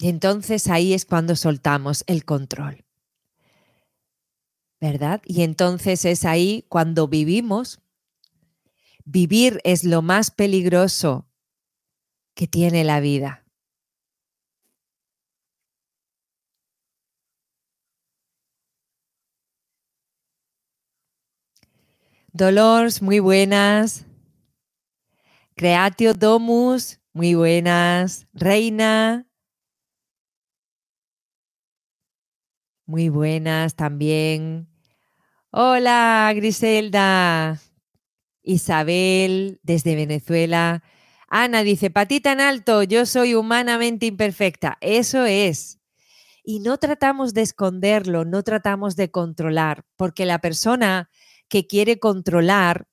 Y 0.00 0.08
entonces 0.08 0.66
ahí 0.66 0.92
es 0.92 1.04
cuando 1.04 1.36
soltamos 1.36 2.02
el 2.08 2.24
control. 2.24 2.84
¿Verdad? 4.80 5.22
Y 5.24 5.44
entonces 5.44 6.04
es 6.04 6.24
ahí 6.24 6.66
cuando 6.68 7.06
vivimos. 7.06 7.80
Vivir 9.04 9.60
es 9.62 9.84
lo 9.84 10.02
más 10.02 10.32
peligroso 10.32 11.28
que 12.34 12.48
tiene 12.48 12.82
la 12.82 12.98
vida. 12.98 13.43
Dolores, 22.36 23.00
muy 23.00 23.20
buenas. 23.20 24.06
Creatio 25.54 26.14
Domus, 26.14 26.98
muy 27.12 27.34
buenas. 27.36 28.26
Reina, 28.32 29.28
muy 32.86 33.08
buenas 33.08 33.76
también. 33.76 34.68
Hola, 35.52 36.32
Griselda. 36.34 37.60
Isabel, 38.42 39.60
desde 39.62 39.94
Venezuela. 39.94 40.82
Ana 41.28 41.62
dice, 41.62 41.90
patita 41.90 42.32
en 42.32 42.40
alto, 42.40 42.82
yo 42.82 43.06
soy 43.06 43.36
humanamente 43.36 44.06
imperfecta. 44.06 44.76
Eso 44.80 45.24
es. 45.24 45.78
Y 46.42 46.58
no 46.58 46.78
tratamos 46.78 47.32
de 47.32 47.42
esconderlo, 47.42 48.24
no 48.24 48.42
tratamos 48.42 48.96
de 48.96 49.12
controlar, 49.12 49.84
porque 49.96 50.26
la 50.26 50.40
persona 50.40 51.10
que 51.48 51.66
quiere 51.66 51.98
controlar, 51.98 52.86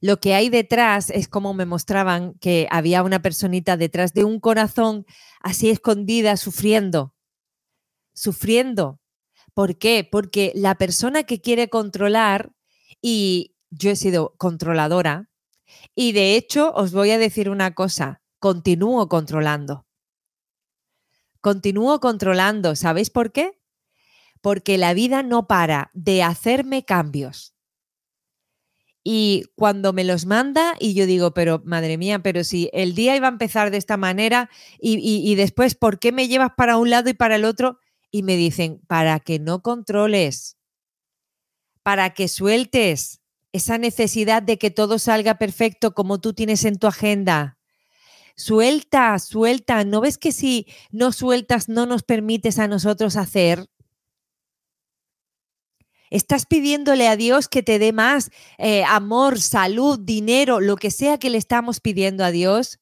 lo 0.00 0.20
que 0.20 0.34
hay 0.34 0.50
detrás 0.50 1.10
es 1.10 1.28
como 1.28 1.54
me 1.54 1.66
mostraban 1.66 2.34
que 2.34 2.68
había 2.70 3.02
una 3.02 3.22
personita 3.22 3.76
detrás 3.76 4.12
de 4.12 4.24
un 4.24 4.40
corazón 4.40 5.06
así 5.40 5.70
escondida, 5.70 6.36
sufriendo, 6.36 7.14
sufriendo. 8.14 9.00
¿Por 9.54 9.78
qué? 9.78 10.06
Porque 10.10 10.52
la 10.54 10.74
persona 10.76 11.22
que 11.22 11.40
quiere 11.40 11.68
controlar, 11.68 12.52
y 13.00 13.54
yo 13.70 13.90
he 13.90 13.96
sido 13.96 14.34
controladora, 14.36 15.30
y 15.94 16.12
de 16.12 16.36
hecho 16.36 16.72
os 16.74 16.92
voy 16.92 17.10
a 17.10 17.18
decir 17.18 17.48
una 17.48 17.74
cosa, 17.74 18.20
continúo 18.38 19.08
controlando. 19.08 19.86
Continúo 21.40 22.00
controlando, 22.00 22.76
¿sabéis 22.76 23.08
por 23.10 23.32
qué? 23.32 23.58
Porque 24.40 24.78
la 24.78 24.94
vida 24.94 25.22
no 25.22 25.46
para 25.46 25.90
de 25.94 26.22
hacerme 26.22 26.84
cambios. 26.84 27.54
Y 29.02 29.44
cuando 29.54 29.92
me 29.92 30.02
los 30.02 30.26
manda 30.26 30.74
y 30.80 30.94
yo 30.94 31.06
digo, 31.06 31.32
pero 31.32 31.62
madre 31.64 31.96
mía, 31.96 32.18
pero 32.18 32.42
si 32.42 32.70
el 32.72 32.94
día 32.96 33.14
iba 33.14 33.28
a 33.28 33.30
empezar 33.30 33.70
de 33.70 33.76
esta 33.76 33.96
manera 33.96 34.50
y, 34.80 34.98
y 34.98 35.34
después, 35.36 35.76
¿por 35.76 36.00
qué 36.00 36.10
me 36.10 36.26
llevas 36.26 36.50
para 36.56 36.76
un 36.76 36.90
lado 36.90 37.08
y 37.08 37.14
para 37.14 37.36
el 37.36 37.44
otro? 37.44 37.78
Y 38.10 38.24
me 38.24 38.36
dicen, 38.36 38.80
para 38.88 39.20
que 39.20 39.38
no 39.38 39.62
controles, 39.62 40.56
para 41.84 42.14
que 42.14 42.26
sueltes 42.26 43.20
esa 43.52 43.78
necesidad 43.78 44.42
de 44.42 44.58
que 44.58 44.72
todo 44.72 44.98
salga 44.98 45.38
perfecto 45.38 45.94
como 45.94 46.20
tú 46.20 46.34
tienes 46.34 46.64
en 46.64 46.78
tu 46.78 46.88
agenda. 46.88 47.58
Suelta, 48.36 49.18
suelta. 49.18 49.84
¿No 49.84 50.00
ves 50.00 50.18
que 50.18 50.32
si 50.32 50.66
no 50.90 51.12
sueltas 51.12 51.68
no 51.68 51.86
nos 51.86 52.02
permites 52.02 52.58
a 52.58 52.68
nosotros 52.68 53.16
hacer? 53.16 53.66
Estás 56.10 56.46
pidiéndole 56.46 57.08
a 57.08 57.16
Dios 57.16 57.48
que 57.48 57.62
te 57.62 57.78
dé 57.78 57.92
más 57.92 58.30
eh, 58.58 58.84
amor, 58.84 59.40
salud, 59.40 59.98
dinero, 59.98 60.60
lo 60.60 60.76
que 60.76 60.90
sea 60.90 61.18
que 61.18 61.30
le 61.30 61.38
estamos 61.38 61.80
pidiendo 61.80 62.24
a 62.24 62.30
Dios. 62.30 62.78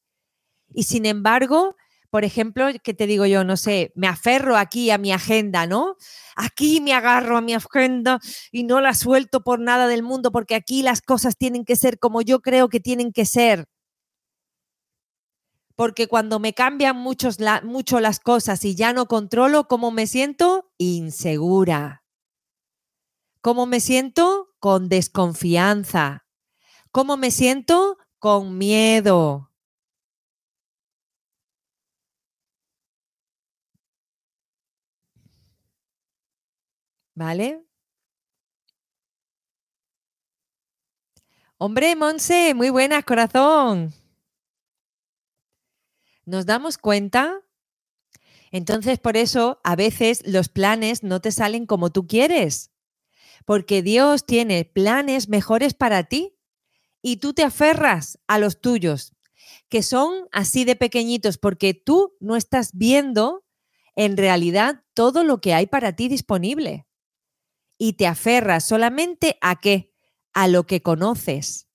Y 0.73 0.83
sin 0.83 1.05
embargo, 1.05 1.75
por 2.15 2.23
ejemplo, 2.23 2.67
que 2.81 2.93
te 2.93 3.07
digo 3.07 3.25
yo, 3.25 3.43
no 3.43 3.57
sé, 3.57 3.91
me 3.93 4.07
aferro 4.07 4.55
aquí 4.55 4.89
a 4.89 4.97
mi 4.97 5.11
agenda, 5.11 5.67
¿no? 5.67 5.97
Aquí 6.37 6.79
me 6.79 6.93
agarro 6.93 7.35
a 7.35 7.41
mi 7.41 7.53
agenda 7.53 8.19
y 8.53 8.63
no 8.63 8.79
la 8.79 8.93
suelto 8.93 9.43
por 9.43 9.59
nada 9.59 9.87
del 9.87 10.01
mundo 10.01 10.31
porque 10.31 10.55
aquí 10.55 10.81
las 10.81 11.01
cosas 11.01 11.35
tienen 11.35 11.65
que 11.65 11.75
ser 11.75 11.99
como 11.99 12.21
yo 12.21 12.39
creo 12.39 12.69
que 12.69 12.79
tienen 12.79 13.11
que 13.11 13.25
ser. 13.25 13.65
Porque 15.75 16.07
cuando 16.07 16.39
me 16.39 16.53
cambian 16.53 16.95
muchos 16.95 17.37
mucho 17.63 17.99
las 17.99 18.21
cosas 18.21 18.63
y 18.63 18.75
ya 18.75 18.93
no 18.93 19.07
controlo, 19.07 19.67
¿cómo 19.67 19.91
me 19.91 20.07
siento? 20.07 20.71
Insegura. 20.77 22.04
¿Cómo 23.45 23.67
me 23.67 23.79
siento? 23.79 24.55
Con 24.57 24.89
desconfianza. 24.89 26.25
¿Cómo 26.91 27.15
me 27.15 27.29
siento? 27.29 27.99
Con 28.17 28.57
miedo. 28.57 29.51
¿Vale? 37.13 37.63
Hombre, 41.59 41.95
Monse, 41.95 42.55
muy 42.55 42.71
buenas, 42.71 43.05
corazón. 43.05 43.93
¿Nos 46.25 46.47
damos 46.47 46.79
cuenta? 46.79 47.43
Entonces, 48.49 48.97
por 48.97 49.15
eso, 49.15 49.59
a 49.63 49.75
veces 49.75 50.23
los 50.25 50.49
planes 50.49 51.03
no 51.03 51.21
te 51.21 51.31
salen 51.31 51.67
como 51.67 51.91
tú 51.91 52.07
quieres, 52.07 52.71
porque 53.45 53.81
Dios 53.81 54.25
tiene 54.25 54.65
planes 54.65 55.29
mejores 55.29 55.73
para 55.73 56.03
ti 56.03 56.37
y 57.01 57.17
tú 57.17 57.33
te 57.33 57.43
aferras 57.43 58.19
a 58.27 58.39
los 58.39 58.59
tuyos, 58.59 59.13
que 59.69 59.83
son 59.83 60.27
así 60.31 60.65
de 60.65 60.75
pequeñitos, 60.75 61.37
porque 61.37 61.73
tú 61.73 62.15
no 62.19 62.35
estás 62.35 62.71
viendo 62.73 63.45
en 63.95 64.17
realidad 64.17 64.83
todo 64.93 65.23
lo 65.23 65.39
que 65.39 65.53
hay 65.53 65.67
para 65.67 65.95
ti 65.95 66.07
disponible 66.07 66.87
y 67.77 67.93
te 67.93 68.07
aferras 68.07 68.65
solamente 68.65 69.37
a 69.41 69.59
qué? 69.59 69.93
A 70.33 70.47
lo 70.47 70.65
que 70.65 70.81
conoces. 70.81 71.67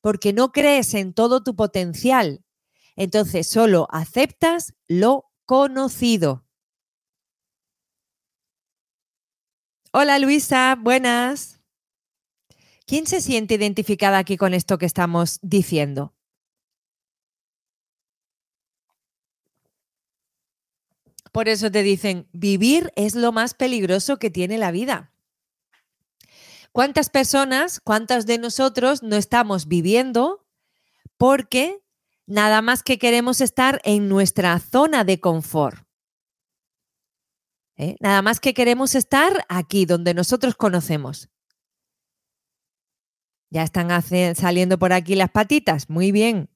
Porque 0.00 0.32
no 0.32 0.52
crees 0.52 0.94
en 0.94 1.14
todo 1.14 1.42
tu 1.42 1.56
potencial. 1.56 2.44
Entonces 2.96 3.48
solo 3.48 3.86
aceptas 3.90 4.74
lo 4.88 5.30
conocido. 5.44 6.44
Hola 9.92 10.20
Luisa, 10.20 10.76
buenas. 10.78 11.58
¿Quién 12.86 13.08
se 13.08 13.20
siente 13.20 13.54
identificada 13.54 14.18
aquí 14.18 14.36
con 14.36 14.54
esto 14.54 14.78
que 14.78 14.86
estamos 14.86 15.40
diciendo? 15.42 16.14
Por 21.32 21.48
eso 21.48 21.72
te 21.72 21.82
dicen, 21.82 22.28
vivir 22.32 22.92
es 22.94 23.16
lo 23.16 23.32
más 23.32 23.54
peligroso 23.54 24.20
que 24.20 24.30
tiene 24.30 24.58
la 24.58 24.70
vida. 24.70 25.12
¿Cuántas 26.70 27.10
personas, 27.10 27.80
cuántas 27.80 28.26
de 28.26 28.38
nosotros 28.38 29.02
no 29.02 29.16
estamos 29.16 29.66
viviendo 29.66 30.46
porque 31.16 31.82
nada 32.26 32.62
más 32.62 32.84
que 32.84 33.00
queremos 33.00 33.40
estar 33.40 33.80
en 33.82 34.08
nuestra 34.08 34.56
zona 34.60 35.02
de 35.02 35.18
confort? 35.18 35.89
¿Eh? 37.80 37.96
Nada 37.98 38.20
más 38.20 38.40
que 38.40 38.52
queremos 38.52 38.94
estar 38.94 39.46
aquí, 39.48 39.86
donde 39.86 40.12
nosotros 40.12 40.54
conocemos. 40.54 41.30
Ya 43.48 43.62
están 43.62 43.88
saliendo 44.36 44.78
por 44.78 44.92
aquí 44.92 45.14
las 45.14 45.30
patitas. 45.30 45.88
Muy 45.88 46.12
bien. 46.12 46.50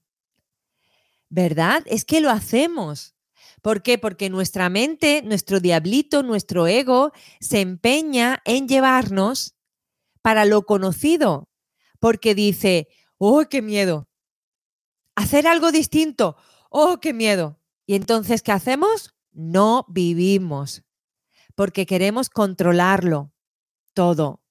¿Verdad? 1.31 1.83
Es 1.87 2.05
que 2.05 2.21
lo 2.21 2.29
hacemos. 2.29 3.15
¿Por 3.63 3.83
qué? 3.83 3.97
Porque 3.97 4.29
nuestra 4.29 4.69
mente, 4.69 5.23
nuestro 5.23 5.61
diablito, 5.61 6.23
nuestro 6.23 6.67
ego, 6.67 7.13
se 7.41 7.63
empeña 7.63 8.43
en 8.45 8.69
llevarnos 8.69 9.57
para 10.21 10.45
lo 10.45 10.67
conocido, 10.67 11.49
porque 12.01 12.35
dice, 12.35 12.89
oh, 13.17 13.47
qué 13.49 13.63
miedo. 13.63 14.11
Hacer 15.15 15.47
algo 15.47 15.73
distinto, 15.73 16.37
oh, 16.69 17.01
qué 17.01 17.15
miedo. 17.15 17.59
Y 17.87 17.95
entonces, 17.95 18.43
¿qué 18.43 18.53
hacemos? 18.53 19.15
No 19.33 19.87
vivimos, 19.89 20.85
porque 21.55 21.87
queremos 21.87 22.31
controlarlo 22.31 23.33
todo. 23.93 24.43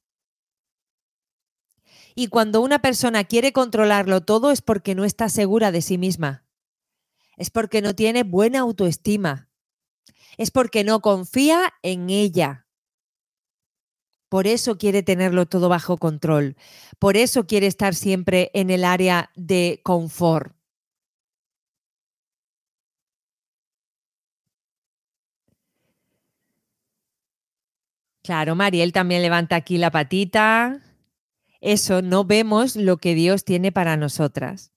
Y 2.15 2.27
cuando 2.27 2.61
una 2.61 2.79
persona 2.79 3.23
quiere 3.23 3.53
controlarlo 3.53 4.21
todo 4.21 4.51
es 4.51 4.61
porque 4.61 4.95
no 4.95 5.03
está 5.03 5.29
segura 5.29 5.71
de 5.71 5.81
sí 5.81 5.97
misma 5.97 6.43
es 7.37 7.49
porque 7.49 7.81
no 7.81 7.95
tiene 7.95 8.23
buena 8.23 8.59
autoestima, 8.59 9.49
es 10.37 10.51
porque 10.51 10.83
no 10.83 11.01
confía 11.01 11.73
en 11.81 12.09
ella. 12.09 12.67
Por 14.29 14.47
eso 14.47 14.77
quiere 14.77 15.03
tenerlo 15.03 15.45
todo 15.45 15.69
bajo 15.69 15.97
control, 15.97 16.55
por 16.99 17.17
eso 17.17 17.45
quiere 17.45 17.67
estar 17.67 17.93
siempre 17.93 18.49
en 18.53 18.69
el 18.69 18.83
área 18.83 19.31
de 19.35 19.81
confort. 19.83 20.55
Claro, 28.23 28.55
Mariel 28.55 28.93
también 28.93 29.21
levanta 29.21 29.57
aquí 29.57 29.77
la 29.77 29.91
patita. 29.91 30.79
Eso, 31.59 32.01
no 32.01 32.23
vemos 32.23 32.75
lo 32.75 32.97
que 32.97 33.15
Dios 33.15 33.43
tiene 33.43 33.71
para 33.71 33.97
nosotras. 33.97 34.71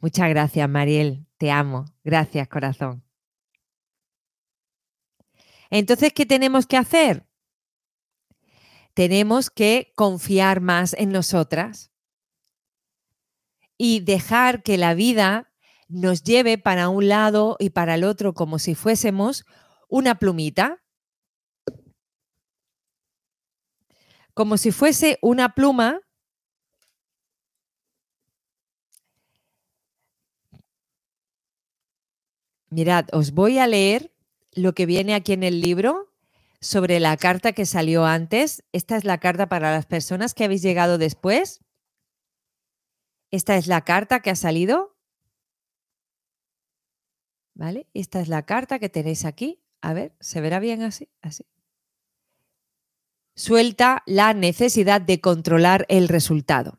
Muchas 0.00 0.28
gracias, 0.28 0.68
Mariel. 0.68 1.26
Te 1.38 1.50
amo. 1.50 1.86
Gracias, 2.04 2.48
corazón. 2.48 3.04
Entonces, 5.70 6.12
¿qué 6.12 6.26
tenemos 6.26 6.66
que 6.66 6.76
hacer? 6.76 7.26
Tenemos 8.92 9.48
que 9.48 9.92
confiar 9.96 10.60
más 10.60 10.94
en 10.98 11.10
nosotras 11.10 11.90
y 13.78 14.00
dejar 14.00 14.62
que 14.62 14.76
la 14.76 14.92
vida 14.92 15.50
nos 15.88 16.22
lleve 16.22 16.58
para 16.58 16.90
un 16.90 17.08
lado 17.08 17.56
y 17.58 17.70
para 17.70 17.94
el 17.94 18.04
otro 18.04 18.34
como 18.34 18.58
si 18.58 18.74
fuésemos 18.74 19.46
una 19.88 20.16
plumita. 20.16 20.81
Como 24.34 24.56
si 24.56 24.72
fuese 24.72 25.18
una 25.22 25.54
pluma. 25.54 26.00
Mirad, 32.70 33.06
os 33.12 33.32
voy 33.32 33.58
a 33.58 33.66
leer 33.66 34.12
lo 34.52 34.74
que 34.74 34.86
viene 34.86 35.14
aquí 35.14 35.32
en 35.34 35.42
el 35.42 35.60
libro 35.60 36.10
sobre 36.60 37.00
la 37.00 37.16
carta 37.16 37.52
que 37.52 37.66
salió 37.66 38.06
antes. 38.06 38.64
Esta 38.72 38.96
es 38.96 39.04
la 39.04 39.18
carta 39.18 39.48
para 39.48 39.72
las 39.72 39.84
personas 39.84 40.32
que 40.32 40.44
habéis 40.44 40.62
llegado 40.62 40.96
después. 40.96 41.60
Esta 43.30 43.56
es 43.56 43.66
la 43.66 43.82
carta 43.82 44.20
que 44.20 44.30
ha 44.30 44.36
salido. 44.36 44.96
¿Vale? 47.54 47.86
Esta 47.92 48.20
es 48.20 48.28
la 48.28 48.44
carta 48.44 48.78
que 48.78 48.88
tenéis 48.88 49.26
aquí. 49.26 49.62
A 49.82 49.92
ver, 49.92 50.14
¿se 50.20 50.40
verá 50.40 50.58
bien 50.58 50.82
así? 50.82 51.10
Así. 51.20 51.44
Suelta 53.34 54.02
la 54.06 54.34
necesidad 54.34 55.00
de 55.00 55.20
controlar 55.20 55.86
el 55.88 56.08
resultado. 56.08 56.78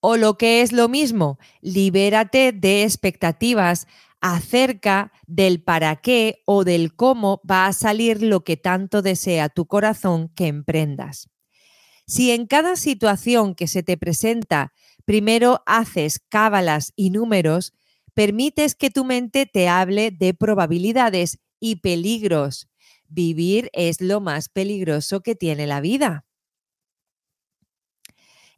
O 0.00 0.16
lo 0.16 0.36
que 0.36 0.62
es 0.62 0.72
lo 0.72 0.88
mismo, 0.88 1.38
libérate 1.60 2.52
de 2.52 2.82
expectativas 2.82 3.86
acerca 4.20 5.12
del 5.26 5.62
para 5.62 5.96
qué 5.96 6.42
o 6.44 6.64
del 6.64 6.94
cómo 6.94 7.40
va 7.48 7.66
a 7.66 7.72
salir 7.72 8.22
lo 8.22 8.44
que 8.44 8.56
tanto 8.56 9.02
desea 9.02 9.48
tu 9.48 9.66
corazón 9.66 10.28
que 10.34 10.46
emprendas. 10.46 11.28
Si 12.06 12.30
en 12.30 12.46
cada 12.46 12.76
situación 12.76 13.54
que 13.54 13.66
se 13.66 13.82
te 13.82 13.96
presenta 13.96 14.72
primero 15.04 15.62
haces 15.66 16.20
cábalas 16.28 16.92
y 16.94 17.10
números, 17.10 17.72
permites 18.14 18.74
que 18.74 18.90
tu 18.90 19.04
mente 19.04 19.46
te 19.46 19.68
hable 19.68 20.10
de 20.10 20.34
probabilidades 20.34 21.38
y 21.58 21.76
peligros. 21.76 22.68
Vivir 23.14 23.68
es 23.74 24.00
lo 24.00 24.22
más 24.22 24.48
peligroso 24.48 25.20
que 25.20 25.34
tiene 25.34 25.66
la 25.66 25.82
vida. 25.82 26.24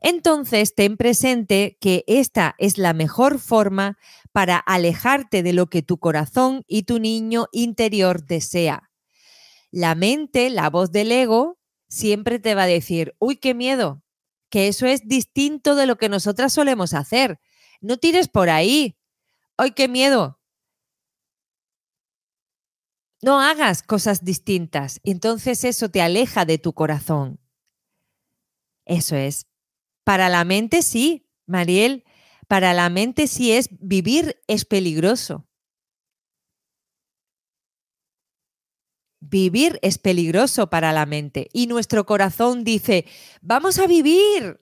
Entonces, 0.01 0.75
ten 0.77 0.97
presente 0.97 1.77
que 1.81 2.05
esta 2.07 2.55
es 2.59 2.79
la 2.79 2.93
mejor 2.93 3.41
forma 3.41 3.99
para 4.33 4.59
alejarte 4.59 5.43
de 5.43 5.53
lo 5.55 5.67
que 5.67 5.83
tu 5.83 5.99
corazón 5.99 6.63
y 6.69 6.85
tu 6.85 7.01
niño 7.01 7.47
interior 7.51 8.25
desea. 8.27 8.91
La 9.73 9.97
mente, 9.97 10.51
la 10.51 10.71
voz 10.71 10.93
del 10.93 11.11
ego, 11.11 11.59
siempre 11.89 12.39
te 12.39 12.55
va 12.55 12.65
a 12.65 12.67
decir, 12.67 13.17
uy, 13.19 13.37
qué 13.37 13.55
miedo, 13.55 14.05
que 14.51 14.69
eso 14.69 14.87
es 14.87 15.09
distinto 15.09 15.75
de 15.75 15.87
lo 15.87 15.97
que 15.97 16.09
nosotras 16.09 16.53
solemos 16.53 16.95
hacer. 16.95 17.41
No 17.81 17.97
tires 17.97 18.29
por 18.29 18.51
ahí. 18.51 18.97
¡Ay, 19.57 19.73
qué 19.73 19.89
miedo! 19.89 20.39
No 23.25 23.41
hagas 23.41 23.83
cosas 23.83 24.23
distintas. 24.23 25.01
Entonces 25.03 25.65
eso 25.65 25.89
te 25.89 26.03
aleja 26.03 26.45
de 26.45 26.59
tu 26.59 26.75
corazón. 26.75 27.41
Eso 28.85 29.17
es. 29.17 29.47
Para 30.05 30.29
la 30.29 30.45
mente 30.45 30.83
sí, 30.83 31.27
Mariel, 31.47 32.05
para 32.49 32.75
la 32.75 32.91
mente 32.91 33.27
sí 33.27 33.53
es 33.53 33.71
vivir 33.81 34.37
es 34.47 34.67
peligroso. 34.67 35.49
Vivir 39.21 39.79
es 39.81 39.97
peligroso 39.97 40.69
para 40.69 40.93
la 40.93 41.07
mente 41.07 41.49
y 41.55 41.67
nuestro 41.67 42.05
corazón 42.05 42.63
dice, 42.63 43.07
vamos 43.41 43.79
a 43.79 43.87
vivir, 43.87 44.61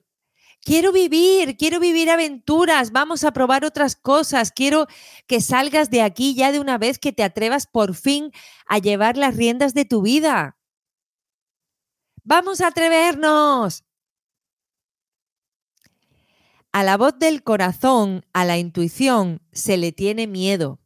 quiero 0.63 0.91
vivir, 0.91 1.57
quiero 1.57 1.79
vivir 1.79 2.09
aventuras, 2.09 2.91
vamos 2.91 3.23
a 3.23 3.31
probar 3.31 3.65
otras 3.65 3.95
cosas, 3.95 4.51
quiero 4.51 4.87
que 5.27 5.41
salgas 5.41 5.89
de 5.89 6.01
aquí 6.01 6.35
ya 6.35 6.51
de 6.51 6.59
una 6.59 6.77
vez, 6.77 6.99
que 6.99 7.13
te 7.13 7.23
atrevas 7.23 7.67
por 7.67 7.95
fin 7.95 8.31
a 8.65 8.79
llevar 8.79 9.17
las 9.17 9.35
riendas 9.35 9.73
de 9.73 9.85
tu 9.85 10.01
vida. 10.01 10.57
Vamos 12.23 12.61
a 12.61 12.67
atrevernos. 12.67 13.83
A 16.71 16.83
la 16.83 16.97
voz 16.97 17.19
del 17.19 17.43
corazón, 17.43 18.25
a 18.33 18.45
la 18.45 18.57
intuición, 18.57 19.41
se 19.51 19.77
le 19.77 19.91
tiene 19.91 20.25
miedo. 20.25 20.79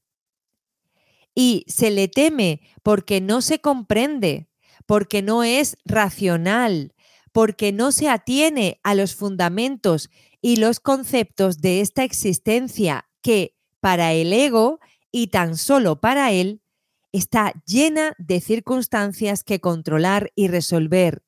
Y 1.33 1.63
se 1.67 1.91
le 1.91 2.07
teme 2.07 2.61
porque 2.81 3.21
no 3.21 3.41
se 3.41 3.61
comprende, 3.61 4.49
porque 4.87 5.21
no 5.21 5.43
es 5.43 5.77
racional, 5.85 6.93
porque 7.37 7.71
no 7.71 7.91
se 7.91 8.09
atiene 8.09 8.79
a 8.81 8.95
los 8.95 9.13
fundamentos 9.13 10.09
y 10.41 10.55
los 10.55 10.79
conceptos 10.79 11.61
de 11.61 11.81
esta 11.81 12.03
existencia 12.03 13.07
que 13.21 13.55
para 13.79 14.11
el 14.13 14.33
ego 14.33 14.79
y 15.11 15.27
tan 15.27 15.55
solo 15.55 16.01
para 16.01 16.31
él 16.31 16.63
está 17.11 17.53
llena 17.67 18.15
de 18.17 18.41
circunstancias 18.41 19.43
que 19.43 19.59
controlar 19.59 20.31
y 20.33 20.47
resolver, 20.47 21.21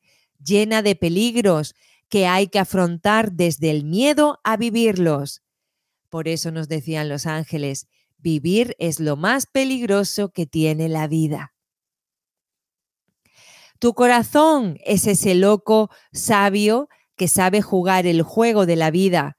llena 0.44 0.82
de 0.82 0.96
peligros, 0.96 1.76
que 2.10 2.26
hay 2.26 2.48
que 2.48 2.58
afrontar 2.58 3.34
desde 3.34 3.70
el 3.70 3.84
miedo 3.84 4.40
a 4.44 4.58
vivirlos. 4.58 5.44
Por 6.10 6.28
eso 6.28 6.50
nos 6.50 6.68
decían 6.68 7.08
los 7.08 7.28
ángeles, 7.28 7.88
vivir 8.18 8.76
es 8.80 9.00
lo 9.00 9.16
más 9.16 9.46
peligroso 9.46 10.30
que 10.30 10.48
tiene 10.48 10.90
la 10.90 11.08
vida. 11.08 11.54
Tu 13.80 13.94
corazón 13.94 14.78
es 14.84 15.08
ese 15.08 15.36
loco 15.36 15.90
sabio 16.12 16.90
que 17.16 17.30
sabe 17.30 17.62
jugar 17.62 18.06
el 18.06 18.24
juego 18.24 18.66
de 18.66 18.76
la 18.76 18.92
vida, 18.92 19.38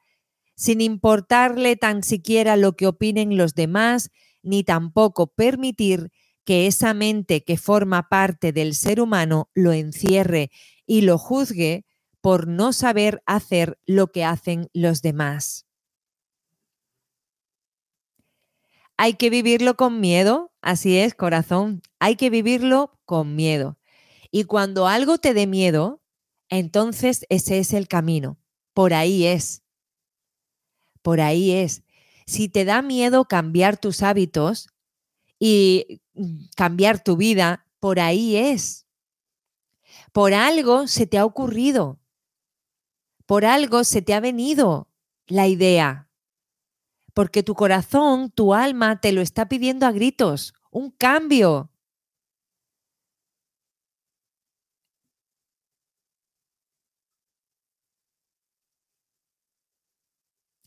sin 0.57 0.81
importarle 0.81 1.76
tan 1.76 2.03
siquiera 2.03 2.57
lo 2.57 2.72
que 2.72 2.87
opinen 2.87 3.37
los 3.37 3.55
demás, 3.55 4.11
ni 4.42 4.64
tampoco 4.64 5.26
permitir 5.26 6.11
que 6.44 6.66
esa 6.66 6.94
mente 6.94 7.44
que 7.44 7.59
forma 7.59 8.09
parte 8.09 8.53
del 8.53 8.74
ser 8.74 9.00
humano 9.00 9.50
lo 9.55 9.72
encierre 9.72 10.50
y 10.87 11.03
lo 11.03 11.18
juzgue 11.18 11.85
por 12.22 12.48
no 12.48 12.72
saber 12.72 13.22
hacer 13.26 13.79
lo 13.87 14.09
que 14.09 14.24
hacen 14.24 14.68
los 14.72 15.03
demás. 15.03 15.66
Hay 18.96 19.14
que 19.14 19.31
vivirlo 19.31 19.76
con 19.76 20.00
miedo, 20.00 20.53
así 20.61 20.98
es, 20.98 21.14
corazón, 21.14 21.83
hay 21.98 22.16
que 22.16 22.29
vivirlo 22.31 22.98
con 23.07 23.37
miedo. 23.37 23.79
Y 24.30 24.44
cuando 24.44 24.86
algo 24.86 25.18
te 25.18 25.34
dé 25.34 25.46
miedo, 25.46 26.02
entonces 26.48 27.26
ese 27.28 27.58
es 27.58 27.72
el 27.72 27.88
camino, 27.88 28.38
por 28.74 28.94
ahí 28.94 29.26
es. 29.26 29.62
Por 31.02 31.20
ahí 31.20 31.52
es. 31.52 31.82
Si 32.26 32.48
te 32.48 32.64
da 32.64 32.82
miedo 32.82 33.24
cambiar 33.24 33.78
tus 33.78 34.02
hábitos 34.02 34.68
y 35.38 36.02
mm, 36.14 36.44
cambiar 36.56 37.02
tu 37.02 37.16
vida, 37.16 37.66
por 37.80 37.98
ahí 38.00 38.36
es. 38.36 38.86
Por 40.12 40.34
algo 40.34 40.86
se 40.86 41.06
te 41.06 41.18
ha 41.18 41.24
ocurrido 41.24 42.00
por 43.30 43.44
algo 43.44 43.84
se 43.84 44.02
te 44.02 44.12
ha 44.12 44.18
venido 44.18 44.88
la 45.28 45.46
idea, 45.46 46.10
porque 47.14 47.44
tu 47.44 47.54
corazón, 47.54 48.32
tu 48.32 48.54
alma 48.54 49.00
te 49.00 49.12
lo 49.12 49.20
está 49.20 49.48
pidiendo 49.48 49.86
a 49.86 49.92
gritos, 49.92 50.52
un 50.72 50.90
cambio. 50.90 51.70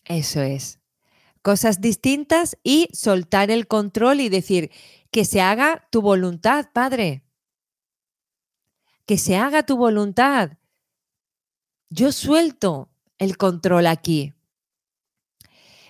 Eso 0.06 0.42
es. 0.42 0.80
Cosas 1.42 1.82
distintas 1.82 2.58
y 2.64 2.88
soltar 2.94 3.52
el 3.52 3.68
control 3.68 4.22
y 4.22 4.30
decir, 4.30 4.72
que 5.12 5.26
se 5.26 5.42
haga 5.42 5.88
tu 5.92 6.02
voluntad, 6.02 6.68
Padre. 6.74 7.24
Que 9.06 9.18
se 9.18 9.36
haga 9.36 9.66
tu 9.66 9.78
voluntad 9.78 10.58
yo 11.94 12.12
suelto 12.12 12.90
el 13.20 13.38
control 13.38 13.86
aquí. 13.86 14.34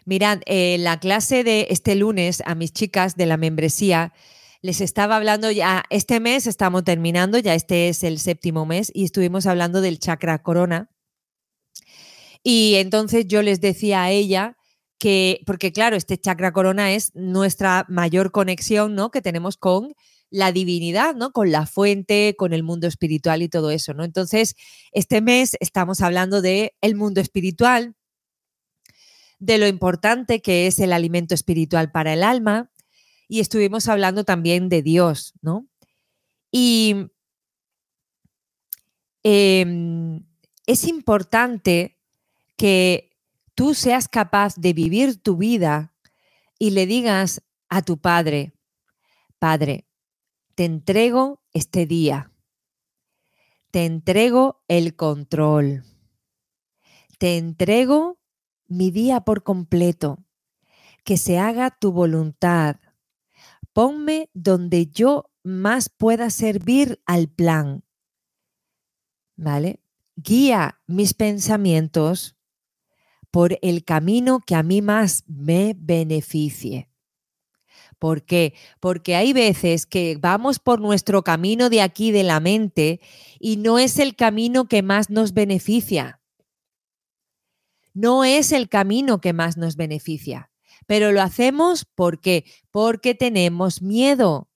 Mirad, 0.03 0.41
en 0.45 0.83
la 0.83 0.99
clase 0.99 1.45
de 1.45 1.67
este 1.69 1.95
lunes 1.95 2.43
a 2.45 2.55
mis 2.55 2.73
chicas 2.73 3.15
de 3.15 3.25
la 3.25 3.37
membresía 3.37 4.13
les 4.61 4.81
estaba 4.81 5.15
hablando 5.15 5.49
ya, 5.49 5.83
este 5.89 6.19
mes 6.19 6.45
estamos 6.45 6.83
terminando, 6.83 7.37
ya 7.37 7.53
este 7.53 7.87
es 7.87 8.03
el 8.03 8.19
séptimo 8.19 8.65
mes 8.65 8.91
y 8.93 9.05
estuvimos 9.05 9.45
hablando 9.45 9.79
del 9.79 9.99
chakra 9.99 10.41
corona. 10.43 10.89
Y 12.43 12.75
entonces 12.75 13.25
yo 13.27 13.41
les 13.41 13.61
decía 13.61 14.03
a 14.03 14.11
ella 14.11 14.57
que, 14.99 15.41
porque 15.45 15.71
claro, 15.71 15.95
este 15.95 16.17
chakra 16.17 16.53
corona 16.53 16.93
es 16.93 17.11
nuestra 17.15 17.85
mayor 17.89 18.31
conexión, 18.31 18.95
¿no? 18.95 19.11
Que 19.11 19.21
tenemos 19.21 19.57
con 19.57 19.93
la 20.29 20.51
divinidad, 20.51 21.15
¿no? 21.15 21.31
Con 21.31 21.51
la 21.51 21.65
fuente, 21.65 22.35
con 22.37 22.53
el 22.53 22.63
mundo 22.63 22.87
espiritual 22.87 23.41
y 23.41 23.49
todo 23.49 23.69
eso, 23.71 23.93
¿no? 23.93 24.03
Entonces, 24.03 24.55
este 24.91 25.21
mes 25.21 25.55
estamos 25.59 26.01
hablando 26.01 26.41
de 26.41 26.75
el 26.81 26.95
mundo 26.95 27.21
espiritual, 27.21 27.95
de 29.39 29.57
lo 29.57 29.67
importante 29.67 30.41
que 30.41 30.67
es 30.67 30.79
el 30.79 30.93
alimento 30.93 31.35
espiritual 31.35 31.91
para 31.91 32.13
el 32.13 32.23
alma 32.23 32.71
y 33.27 33.41
estuvimos 33.41 33.87
hablando 33.87 34.23
también 34.23 34.69
de 34.69 34.81
Dios, 34.81 35.33
¿no? 35.41 35.67
Y 36.51 37.07
em, 39.23 40.23
es 40.65 40.85
importante 40.85 41.97
que 42.63 43.11
tú 43.55 43.73
seas 43.73 44.07
capaz 44.07 44.55
de 44.55 44.71
vivir 44.71 45.21
tu 45.21 45.35
vida 45.35 45.93
y 46.57 46.69
le 46.69 46.85
digas 46.85 47.43
a 47.67 47.81
tu 47.81 47.97
padre, 47.97 48.53
Padre, 49.37 49.85
te 50.55 50.63
entrego 50.63 51.41
este 51.51 51.85
día. 51.85 52.31
te 53.69 53.85
entrego 53.85 54.63
el 54.69 54.95
control. 54.95 55.83
Te 57.17 57.37
entrego 57.37 58.17
mi 58.69 58.91
día 58.91 59.19
por 59.19 59.43
completo. 59.43 60.23
Que 61.03 61.17
se 61.17 61.39
haga 61.39 61.69
tu 61.69 61.91
voluntad. 61.91 62.77
Ponme 63.73 64.29
donde 64.33 64.87
yo 64.87 65.33
más 65.43 65.89
pueda 65.89 66.29
servir 66.29 67.01
al 67.05 67.27
plan. 67.27 67.83
¿Vale? 69.35 69.81
Guía 70.15 70.79
mis 70.87 71.13
pensamientos 71.13 72.37
por 73.33 73.57
el 73.63 73.83
camino 73.83 74.41
que 74.45 74.53
a 74.53 74.61
mí 74.61 74.83
más 74.83 75.23
me 75.25 75.73
beneficie. 75.75 76.87
¿Por 77.97 78.25
qué? 78.25 78.53
Porque 78.79 79.15
hay 79.15 79.33
veces 79.33 79.87
que 79.87 80.17
vamos 80.19 80.59
por 80.59 80.79
nuestro 80.79 81.23
camino 81.23 81.71
de 81.71 81.81
aquí 81.81 82.11
de 82.11 82.21
la 82.21 82.39
mente 82.39 83.01
y 83.39 83.57
no 83.57 83.79
es 83.79 83.97
el 83.97 84.15
camino 84.15 84.65
que 84.67 84.83
más 84.83 85.09
nos 85.09 85.33
beneficia. 85.33 86.21
No 87.95 88.23
es 88.23 88.51
el 88.51 88.69
camino 88.69 89.19
que 89.19 89.33
más 89.33 89.57
nos 89.57 89.77
beneficia, 89.77 90.51
pero 90.85 91.11
lo 91.11 91.23
hacemos 91.23 91.85
porque 91.85 92.45
porque 92.69 93.15
tenemos 93.15 93.81
miedo. 93.81 94.47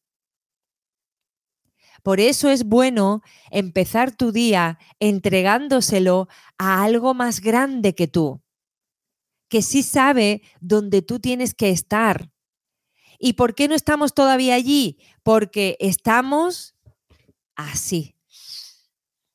Por 2.04 2.20
eso 2.20 2.52
es 2.52 2.64
bueno 2.64 3.24
empezar 3.50 4.16
tu 4.16 4.32
día 4.32 4.78
entregándoselo 5.00 6.28
a 6.60 6.84
algo 6.84 7.16
más 7.16 7.42
grande 7.42 7.96
que 7.96 8.08
tú, 8.08 8.44
que 9.50 9.62
sí 9.62 9.84
sabe 9.84 10.42
dónde 10.60 11.02
tú 11.02 11.20
tienes 11.20 11.54
que 11.54 11.70
estar. 11.70 12.32
¿Y 13.20 13.34
por 13.34 13.56
qué 13.56 13.68
no 13.68 13.76
estamos 13.76 14.14
todavía 14.14 14.56
allí? 14.56 15.00
Porque 15.24 15.78
estamos 15.80 16.76
así. 17.56 18.16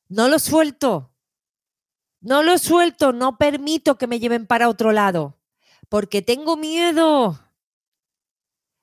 No 0.07 0.27
lo 0.27 0.39
suelto. 0.39 1.13
No 2.21 2.41
lo 2.41 2.57
suelto, 2.57 3.11
no 3.11 3.37
permito 3.37 3.97
que 3.97 4.07
me 4.07 4.19
lleven 4.19 4.47
para 4.47 4.69
otro 4.69 4.93
lado, 4.93 5.41
porque 5.89 6.21
tengo 6.21 6.55
miedo. 6.55 7.37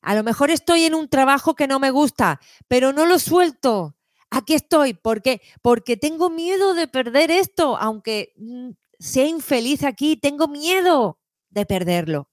A 0.03 0.15
lo 0.15 0.23
mejor 0.23 0.51
estoy 0.51 0.85
en 0.85 0.95
un 0.95 1.09
trabajo 1.09 1.55
que 1.55 1.67
no 1.67 1.79
me 1.79 1.91
gusta, 1.91 2.39
pero 2.69 2.93
no 2.93 3.07
lo 3.07 3.19
suelto. 3.19 3.97
Aquí 4.29 4.53
estoy. 4.53 4.93
¿Por 4.93 5.23
qué? 5.23 5.41
Porque 5.63 5.97
tengo 5.97 6.29
miedo 6.29 6.75
de 6.75 6.87
perder 6.87 7.31
esto, 7.31 7.79
aunque 7.79 8.35
mm, 8.37 8.73
sea 8.99 9.25
infeliz 9.27 9.85
aquí, 9.85 10.19
tengo 10.19 10.47
miedo 10.47 11.20
de 11.51 11.67
perderlo. 11.67 12.31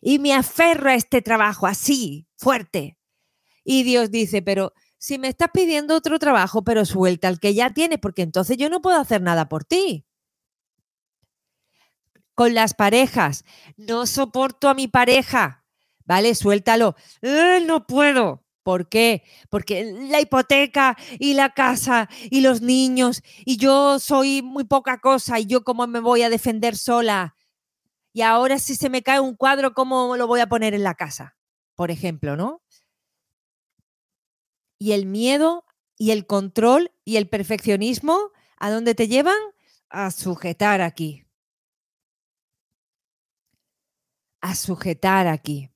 Y 0.00 0.18
me 0.18 0.34
aferro 0.34 0.90
a 0.90 0.94
este 0.94 1.22
trabajo 1.22 1.66
así, 1.66 2.26
fuerte. 2.36 2.98
Y 3.64 3.82
Dios 3.82 4.10
dice, 4.10 4.42
pero 4.42 4.72
si 4.98 5.18
me 5.18 5.28
estás 5.28 5.48
pidiendo 5.52 5.94
otro 5.96 6.18
trabajo, 6.18 6.62
pero 6.64 6.84
suelta 6.84 7.28
el 7.28 7.40
que 7.40 7.54
ya 7.54 7.70
tienes, 7.70 7.98
porque 7.98 8.22
entonces 8.22 8.56
yo 8.56 8.68
no 8.68 8.80
puedo 8.80 8.98
hacer 8.98 9.22
nada 9.22 9.48
por 9.48 9.64
ti. 9.64 10.04
Con 12.34 12.54
las 12.54 12.74
parejas, 12.74 13.44
no 13.76 14.06
soporto 14.06 14.68
a 14.68 14.74
mi 14.74 14.88
pareja, 14.88 15.64
¿vale? 16.04 16.34
Suéltalo. 16.34 16.96
Eh, 17.22 17.62
no 17.66 17.86
puedo. 17.86 18.44
¿Por 18.62 18.88
qué? 18.88 19.22
Porque 19.50 19.84
la 20.08 20.22
hipoteca 20.22 20.96
y 21.18 21.34
la 21.34 21.50
casa 21.50 22.08
y 22.30 22.40
los 22.40 22.62
niños 22.62 23.22
y 23.44 23.58
yo 23.58 23.98
soy 23.98 24.40
muy 24.40 24.64
poca 24.64 25.00
cosa 25.00 25.38
y 25.38 25.44
yo 25.44 25.64
cómo 25.64 25.86
me 25.86 26.00
voy 26.00 26.22
a 26.22 26.30
defender 26.30 26.76
sola. 26.76 27.36
Y 28.14 28.22
ahora 28.22 28.58
si 28.58 28.76
se 28.76 28.88
me 28.88 29.02
cae 29.02 29.20
un 29.20 29.36
cuadro, 29.36 29.74
¿cómo 29.74 30.16
lo 30.16 30.26
voy 30.26 30.40
a 30.40 30.46
poner 30.46 30.72
en 30.72 30.82
la 30.82 30.94
casa? 30.94 31.36
Por 31.74 31.90
ejemplo, 31.90 32.36
¿no? 32.36 32.62
Y 34.78 34.92
el 34.92 35.04
miedo 35.04 35.66
y 35.98 36.12
el 36.12 36.26
control 36.26 36.92
y 37.04 37.16
el 37.16 37.28
perfeccionismo, 37.28 38.30
¿a 38.56 38.70
dónde 38.70 38.94
te 38.94 39.08
llevan? 39.08 39.36
A 39.90 40.10
sujetar 40.10 40.80
aquí. 40.80 41.26
A 44.40 44.54
sujetar 44.54 45.26
aquí 45.26 45.74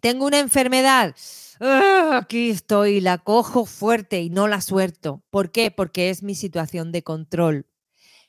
tengo 0.00 0.26
una 0.26 0.38
enfermedad. 0.38 1.14
Ah, 1.60 2.18
aquí 2.22 2.50
estoy, 2.50 3.00
la 3.00 3.18
cojo 3.18 3.66
fuerte 3.66 4.20
y 4.22 4.30
no 4.30 4.48
la 4.48 4.60
suelto. 4.60 5.22
¿Por 5.30 5.52
qué? 5.52 5.70
Porque 5.70 6.10
es 6.10 6.22
mi 6.22 6.34
situación 6.34 6.90
de 6.90 7.02
control. 7.02 7.66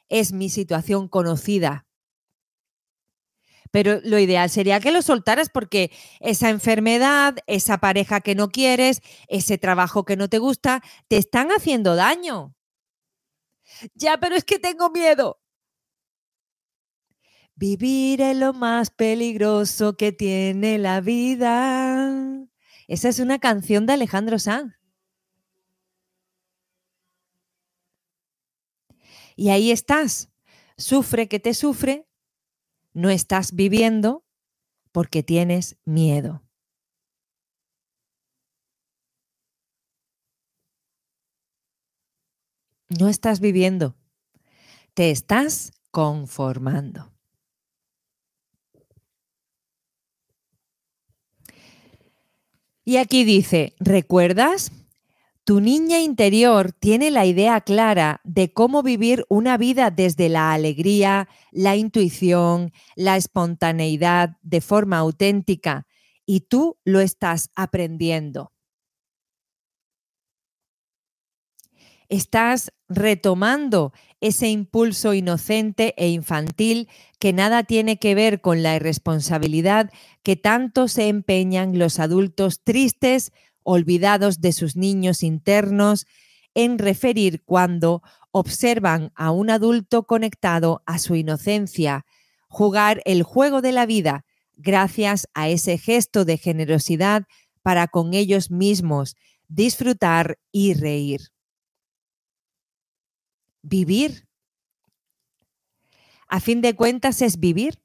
Es 0.10 0.34
mi 0.34 0.50
situación 0.50 1.08
conocida. 1.08 1.88
Pero 3.72 4.00
lo 4.04 4.20
ideal 4.20 4.50
sería 4.50 4.80
que 4.82 4.92
lo 4.92 5.02
soltaras 5.02 5.50
porque 5.50 5.92
esa 6.20 6.50
enfermedad, 6.50 7.38
esa 7.48 7.78
pareja 7.80 8.22
que 8.22 8.36
no 8.36 8.50
quieres, 8.50 9.02
ese 9.28 9.58
trabajo 9.58 10.06
que 10.06 10.18
no 10.18 10.28
te 10.30 10.40
gusta, 10.40 10.82
te 11.08 11.18
están 11.18 11.50
haciendo 11.52 11.96
daño. 11.96 12.54
Ya, 13.96 14.18
pero 14.20 14.36
es 14.36 14.44
que 14.44 14.60
tengo 14.60 14.90
miedo. 14.90 15.38
Vivir 17.56 18.22
es 18.22 18.36
lo 18.38 18.54
más 18.54 18.90
peligroso 18.90 19.96
que 19.96 20.12
tiene 20.12 20.78
la 20.78 21.00
vida. 21.02 22.12
Esa 22.88 23.10
es 23.10 23.20
una 23.20 23.40
canción 23.40 23.86
de 23.86 23.94
Alejandro 23.94 24.40
Sanz. 24.40 24.74
Y 29.36 29.50
ahí 29.50 29.72
estás. 29.72 30.30
Sufre 30.78 31.28
que 31.28 31.40
te 31.40 31.54
sufre. 31.54 32.08
No 32.94 33.10
estás 33.10 33.54
viviendo 33.54 34.26
porque 34.92 35.24
tienes 35.24 35.78
miedo. 35.86 36.44
No 42.90 43.08
estás 43.08 43.40
viviendo. 43.40 43.96
Te 44.94 45.12
estás 45.12 45.72
conformando. 45.92 47.14
Y 52.84 52.98
aquí 52.98 53.24
dice, 53.24 53.74
¿recuerdas? 53.80 54.72
Tu 55.52 55.60
niña 55.60 56.00
interior 56.00 56.72
tiene 56.72 57.12
la 57.12 57.26
idea 57.26 57.60
clara 57.60 58.22
de 58.24 58.54
cómo 58.54 58.84
vivir 58.84 59.26
una 59.28 59.58
vida 59.58 59.92
desde 59.92 60.30
la 60.30 60.54
alegría, 60.54 61.28
la 61.52 61.76
intuición, 61.76 62.72
la 62.96 63.18
espontaneidad 63.18 64.38
de 64.44 64.62
forma 64.62 65.00
auténtica 65.00 65.88
y 66.26 66.40
tú 66.48 66.78
lo 66.86 67.02
estás 67.02 67.50
aprendiendo. 67.54 68.54
Estás 72.08 72.72
retomando 72.88 73.92
ese 74.22 74.48
impulso 74.48 75.14
inocente 75.14 75.94
e 75.98 76.08
infantil 76.12 76.88
que 77.20 77.34
nada 77.34 77.64
tiene 77.64 77.98
que 77.98 78.16
ver 78.16 78.40
con 78.40 78.64
la 78.64 78.78
irresponsabilidad 78.78 79.92
que 80.24 80.38
tanto 80.38 80.88
se 80.88 81.10
empeñan 81.10 81.78
los 81.78 82.00
adultos 82.00 82.64
tristes, 82.64 83.34
olvidados 83.64 84.42
de 84.42 84.52
sus 84.52 84.76
niños 84.76 85.24
internos, 85.24 86.06
en 86.54 86.80
referir 86.80 87.44
cuando 87.44 88.02
observan 88.32 89.12
a 89.16 89.32
un 89.32 89.50
adulto 89.50 90.04
conectado 90.04 90.84
a 90.86 91.00
su 91.00 91.16
inocencia, 91.16 92.06
jugar 92.48 93.02
el 93.06 93.24
juego 93.24 93.62
de 93.62 93.72
la 93.72 93.86
vida 93.86 94.26
gracias 94.56 95.28
a 95.34 95.50
ese 95.50 95.78
gesto 95.78 96.26
de 96.26 96.38
generosidad 96.38 97.24
para 97.62 97.88
con 97.88 98.14
ellos 98.14 98.52
mismos, 98.52 99.16
disfrutar 99.48 100.38
y 100.52 100.74
reír 100.74 101.32
vivir. 103.62 104.28
A 106.28 106.40
fin 106.40 106.62
de 106.62 106.76
cuentas 106.76 107.22
es 107.22 107.40
vivir. 107.40 107.80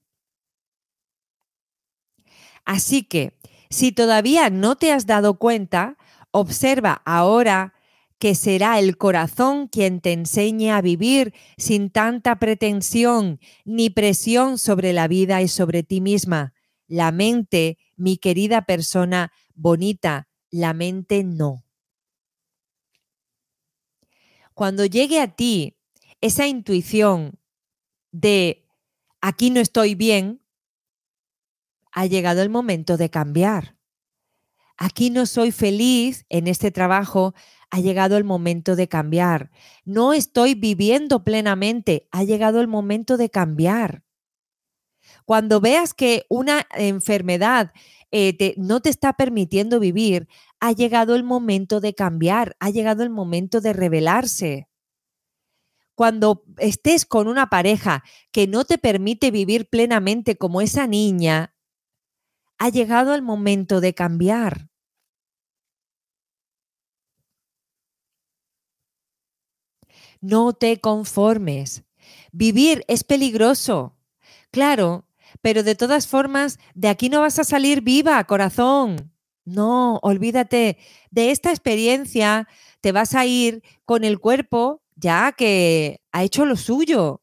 Así 2.65 3.05
que, 3.05 3.37
si 3.77 3.93
todavía 3.93 4.49
no 4.49 4.77
te 4.77 4.91
has 4.91 5.05
dado 5.05 5.39
cuenta, 5.39 5.99
observa 6.31 7.03
ahora 7.05 7.75
que 8.19 8.35
será 8.35 8.79
el 8.79 8.97
corazón 8.97 9.69
quien 9.69 10.01
te 10.01 10.15
enseñe 10.15 10.71
a 10.71 10.81
vivir 10.81 11.35
sin 11.59 11.91
tanta 11.91 12.39
pretensión 12.39 13.39
ni 13.67 13.91
presión 13.91 14.57
sobre 14.57 14.95
la 14.95 15.09
vida 15.09 15.43
y 15.43 15.49
sobre 15.49 15.83
ti 15.83 16.01
misma. 16.01 16.55
La 16.87 17.13
mente, 17.13 17.77
mi 17.97 18.17
querida 18.17 18.63
persona 18.63 19.31
bonita, 19.55 20.27
la 20.51 20.73
mente 20.73 21.23
no. 21.23 21.63
Cuando 24.55 24.87
llegue 24.87 25.21
a 25.21 25.37
ti 25.37 25.77
esa 26.23 26.47
intuición 26.47 27.39
de 28.11 28.67
aquí 29.21 29.51
no 29.51 29.61
estoy 29.61 29.95
bien, 29.95 30.41
ha 31.97 32.05
llegado 32.05 32.43
el 32.43 32.51
momento 32.51 32.99
de 32.99 33.09
cambiar. 33.09 33.75
Aquí 34.77 35.09
no 35.09 35.25
soy 35.25 35.51
feliz 35.51 36.27
en 36.29 36.47
este 36.47 36.71
trabajo, 36.71 37.35
ha 37.71 37.81
llegado 37.81 38.19
el 38.19 38.25
momento 38.25 38.77
de 38.77 38.87
cambiar. 38.87 39.51
No 39.87 40.13
estoy 40.13 40.55
viviendo 40.55 41.25
plenamente, 41.25 42.07
ha 42.13 42.23
llegado 42.23 42.61
el 42.61 42.69
momento 42.69 43.17
de 43.17 43.31
cambiar. 43.31 44.05
Cuando 45.25 45.63
veas 45.63 45.95
que 45.95 46.27
una 46.29 46.67
enfermedad 46.77 47.73
eh, 48.13 48.53
no 48.59 48.83
te 48.83 48.91
está 48.91 49.15
permitiendo 49.15 49.81
vivir, 49.81 50.29
ha 50.61 50.73
llegado 50.73 51.17
el 51.17 51.25
momento 51.25 51.81
de 51.81 51.95
cambiar, 51.95 52.57
ha 52.61 52.69
llegado 52.69 53.05
el 53.05 53.11
momento 53.11 53.63
de 53.63 53.73
revelarse. 53.73 54.69
cuando 55.95 56.45
estés 56.59 57.07
con 57.07 57.27
una 57.27 57.49
pareja 57.49 58.05
que 58.31 58.47
no 58.47 58.67
te 58.67 58.77
permite 58.77 59.31
vivir 59.31 59.67
plenamente 59.71 60.37
como 60.37 60.61
esa 60.61 60.87
niña, 60.87 61.56
ha 62.59 62.69
llegado 62.71 63.15
el 63.15 63.23
momento 63.23 63.81
de 63.81 63.95
cambiar. 63.95 64.69
No 70.21 70.53
te 70.53 70.81
conformes. 70.81 71.85
Vivir 72.33 72.85
es 72.89 73.05
peligroso. 73.05 73.97
Claro, 74.51 75.07
pero 75.43 75.63
de 75.63 75.75
todas 75.75 76.07
formas, 76.07 76.59
de 76.75 76.89
aquí 76.89 77.09
no 77.09 77.21
vas 77.21 77.39
a 77.39 77.45
salir 77.45 77.83
viva, 77.83 78.23
corazón. 78.25 79.13
No, 79.45 79.99
olvídate. 80.03 80.79
De 81.11 81.31
esta 81.31 81.51
experiencia 81.51 82.49
te 82.81 82.93
vas 82.93 83.15
a 83.15 83.27
ir 83.27 83.63
con 83.85 84.05
el 84.05 84.19
cuerpo 84.19 84.83
ya 84.97 85.33
que 85.33 86.01
ha 86.13 86.25
hecho 86.25 86.47
lo 86.47 86.57
suyo. 86.57 87.21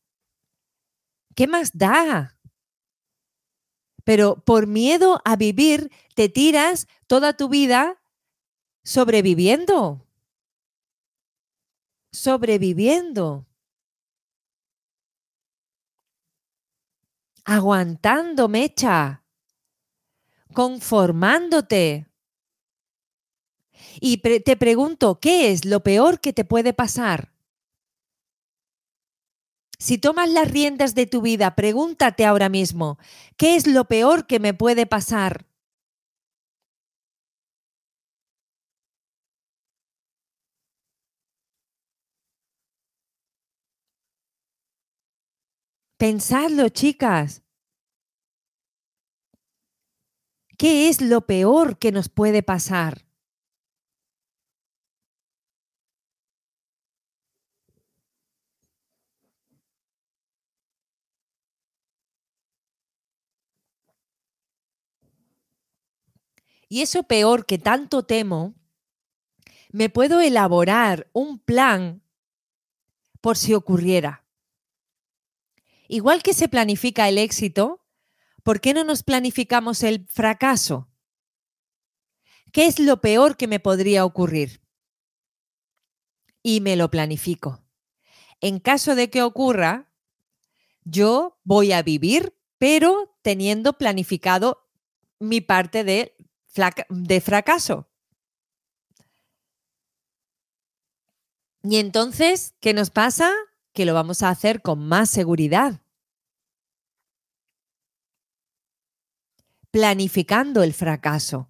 ¿Qué 1.35 1.47
más 1.47 1.71
da? 1.77 2.32
Pero 4.03 4.43
por 4.43 4.67
miedo 4.67 5.21
a 5.25 5.35
vivir, 5.35 5.91
te 6.15 6.29
tiras 6.29 6.87
toda 7.07 7.33
tu 7.33 7.49
vida 7.49 8.01
sobreviviendo. 8.83 10.05
Sobreviviendo. 12.11 13.47
Aguantando 17.45 18.47
mecha. 18.47 19.23
Conformándote. 20.53 22.07
Y 23.99 24.17
te 24.17 24.55
pregunto, 24.57 25.19
¿qué 25.19 25.51
es 25.51 25.65
lo 25.65 25.81
peor 25.81 26.19
que 26.19 26.33
te 26.33 26.45
puede 26.45 26.73
pasar? 26.73 27.32
Si 29.83 29.97
tomas 29.97 30.29
las 30.29 30.49
riendas 30.49 30.95
de 30.95 31.07
tu 31.07 31.21
vida, 31.21 31.55
pregúntate 31.55 32.25
ahora 32.25 32.47
mismo, 32.47 32.97
¿qué 33.35 33.57
es 33.57 33.67
lo 33.67 33.83
peor 33.83 34.27
que 34.27 34.39
me 34.39 34.53
puede 34.53 34.85
pasar? 34.85 35.45
Pensadlo, 45.97 46.69
chicas. 46.69 47.43
¿Qué 50.57 50.87
es 50.87 51.01
lo 51.01 51.25
peor 51.25 51.77
que 51.77 51.91
nos 51.91 52.07
puede 52.07 52.41
pasar? 52.41 53.05
Y 66.73 66.81
eso 66.81 67.03
peor 67.03 67.45
que 67.45 67.59
tanto 67.59 68.01
temo, 68.01 68.55
me 69.71 69.89
puedo 69.89 70.21
elaborar 70.21 71.07
un 71.13 71.37
plan 71.37 72.01
por 73.21 73.37
si 73.37 73.53
ocurriera. 73.53 74.25
Igual 75.87 76.23
que 76.23 76.33
se 76.33 76.47
planifica 76.47 77.07
el 77.07 77.19
éxito, 77.19 77.85
¿por 78.41 78.59
qué 78.59 78.73
no 78.73 78.83
nos 78.83 79.03
planificamos 79.03 79.83
el 79.83 80.07
fracaso? 80.07 80.89
¿Qué 82.51 82.65
es 82.65 82.79
lo 82.79 83.01
peor 83.01 83.37
que 83.37 83.47
me 83.47 83.59
podría 83.59 84.03
ocurrir? 84.03 84.63
Y 86.41 86.59
me 86.61 86.75
lo 86.75 86.89
planifico. 86.89 87.63
En 88.41 88.59
caso 88.59 88.95
de 88.95 89.11
que 89.11 89.21
ocurra, 89.21 89.91
yo 90.83 91.39
voy 91.43 91.71
a 91.71 91.83
vivir, 91.83 92.35
pero 92.57 93.15
teniendo 93.21 93.77
planificado 93.77 94.67
mi 95.19 95.39
parte 95.39 95.83
de 95.83 96.15
de 96.89 97.21
fracaso. 97.21 97.89
Y 101.63 101.77
entonces, 101.77 102.55
¿qué 102.59 102.73
nos 102.73 102.89
pasa? 102.89 103.31
Que 103.73 103.85
lo 103.85 103.93
vamos 103.93 104.21
a 104.21 104.29
hacer 104.29 104.61
con 104.61 104.85
más 104.85 105.09
seguridad. 105.09 105.81
Planificando 109.71 110.61
el 110.61 110.73
fracaso. 110.73 111.49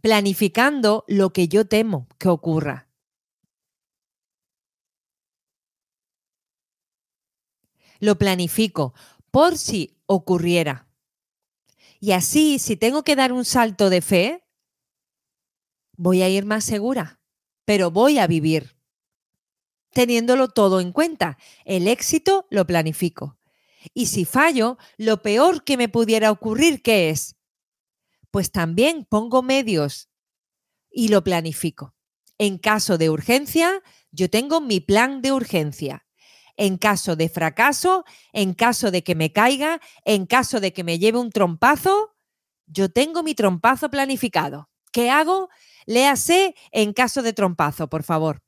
Planificando 0.00 1.04
lo 1.06 1.32
que 1.32 1.48
yo 1.48 1.66
temo 1.66 2.08
que 2.18 2.28
ocurra. 2.28 2.88
Lo 8.00 8.18
planifico 8.18 8.94
por 9.30 9.56
si 9.56 9.96
ocurriera. 10.06 10.88
Y 12.04 12.12
así, 12.12 12.58
si 12.58 12.76
tengo 12.76 13.02
que 13.02 13.16
dar 13.16 13.32
un 13.32 13.46
salto 13.46 13.88
de 13.88 14.02
fe, 14.02 14.44
voy 15.96 16.20
a 16.20 16.28
ir 16.28 16.44
más 16.44 16.62
segura, 16.62 17.18
pero 17.64 17.90
voy 17.90 18.18
a 18.18 18.26
vivir 18.26 18.76
teniéndolo 19.94 20.48
todo 20.48 20.80
en 20.80 20.92
cuenta. 20.92 21.38
El 21.64 21.88
éxito 21.88 22.46
lo 22.50 22.66
planifico. 22.66 23.38
Y 23.94 24.04
si 24.04 24.26
fallo, 24.26 24.76
lo 24.98 25.22
peor 25.22 25.64
que 25.64 25.78
me 25.78 25.88
pudiera 25.88 26.30
ocurrir, 26.30 26.82
¿qué 26.82 27.08
es? 27.08 27.36
Pues 28.30 28.50
también 28.50 29.06
pongo 29.06 29.40
medios 29.40 30.10
y 30.90 31.08
lo 31.08 31.24
planifico. 31.24 31.94
En 32.36 32.58
caso 32.58 32.98
de 32.98 33.08
urgencia, 33.08 33.82
yo 34.10 34.28
tengo 34.28 34.60
mi 34.60 34.80
plan 34.80 35.22
de 35.22 35.32
urgencia 35.32 36.03
en 36.56 36.78
caso 36.78 37.16
de 37.16 37.28
fracaso, 37.28 38.04
en 38.32 38.54
caso 38.54 38.90
de 38.90 39.02
que 39.02 39.14
me 39.14 39.32
caiga, 39.32 39.80
en 40.04 40.26
caso 40.26 40.60
de 40.60 40.72
que 40.72 40.84
me 40.84 40.98
lleve 40.98 41.18
un 41.18 41.30
trompazo, 41.30 42.14
yo 42.66 42.90
tengo 42.90 43.22
mi 43.22 43.34
trompazo 43.34 43.90
planificado. 43.90 44.70
¿Qué 44.92 45.10
hago? 45.10 45.48
Léase 45.86 46.54
en 46.72 46.92
caso 46.92 47.22
de 47.22 47.32
trompazo, 47.32 47.88
por 47.88 48.02
favor. 48.04 48.42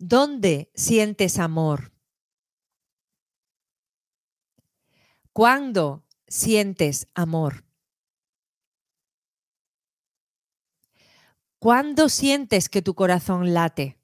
¿Dónde 0.00 0.70
sientes 0.74 1.38
amor? 1.38 1.92
¿Cuándo 5.32 6.04
sientes 6.28 7.06
amor? 7.14 7.67
¿Cuándo 11.68 12.08
sientes 12.08 12.70
que 12.70 12.80
tu 12.80 12.94
corazón 12.94 13.52
late? 13.52 14.00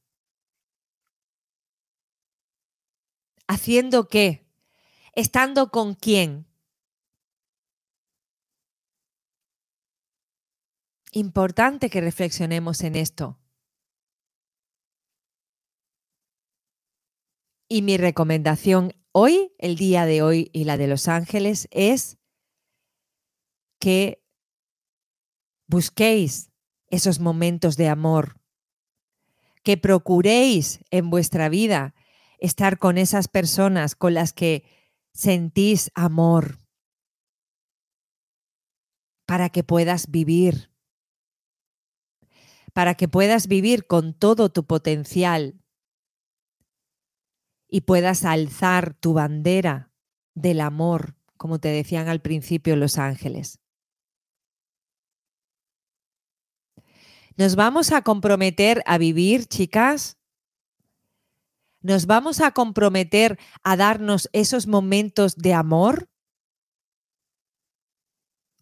¿Haciendo 3.49 4.07
qué? 4.07 4.47
¿Estando 5.15 5.71
con 5.71 5.95
quién? 5.95 6.47
Importante 11.13 11.89
que 11.89 12.03
reflexionemos 12.03 12.83
en 12.83 12.97
esto. 12.97 13.41
Y 17.67 17.81
mi 17.81 17.97
recomendación 17.97 18.93
hoy, 19.13 19.55
el 19.57 19.77
día 19.77 20.05
de 20.05 20.21
hoy 20.21 20.51
y 20.53 20.65
la 20.65 20.77
de 20.77 20.87
los 20.87 21.09
ángeles, 21.09 21.67
es 21.71 22.19
que 23.81 24.23
busquéis 25.67 26.51
esos 26.95 27.21
momentos 27.21 27.77
de 27.77 27.89
amor. 27.89 28.41
Que 29.63 29.77
procuréis 29.77 30.81
en 30.91 31.11
vuestra 31.11 31.49
vida 31.49 31.95
estar 32.39 32.79
con 32.79 32.99
esas 32.99 33.29
personas 33.29 33.95
con 33.95 34.15
las 34.15 34.33
que 34.33 34.65
sentís 35.13 35.91
amor 35.95 36.59
para 39.27 39.49
que 39.49 39.65
puedas 39.65 40.11
vivir, 40.11 40.71
para 42.73 42.95
que 42.95 43.09
puedas 43.09 43.47
vivir 43.47 43.87
con 43.87 44.13
todo 44.13 44.51
tu 44.51 44.67
potencial 44.67 45.63
y 47.69 47.83
puedas 47.83 48.25
alzar 48.25 48.95
tu 48.95 49.15
bandera 49.15 49.91
del 50.35 50.61
amor, 50.61 51.17
como 51.37 51.59
te 51.59 51.69
decían 51.69 52.09
al 52.09 52.21
principio 52.21 52.77
los 52.77 52.99
ángeles. 52.99 53.64
¿Nos 57.37 57.57
vamos 57.57 57.91
a 57.91 58.03
comprometer 58.03 58.83
a 58.87 58.97
vivir, 58.97 59.47
chicas? 59.47 60.19
¿Nos 61.81 62.07
vamos 62.07 62.41
a 62.41 62.53
comprometer 62.53 63.39
a 63.65 63.77
darnos 63.77 64.31
esos 64.33 64.69
momentos 64.69 65.37
de 65.37 65.53
amor? 65.53 66.09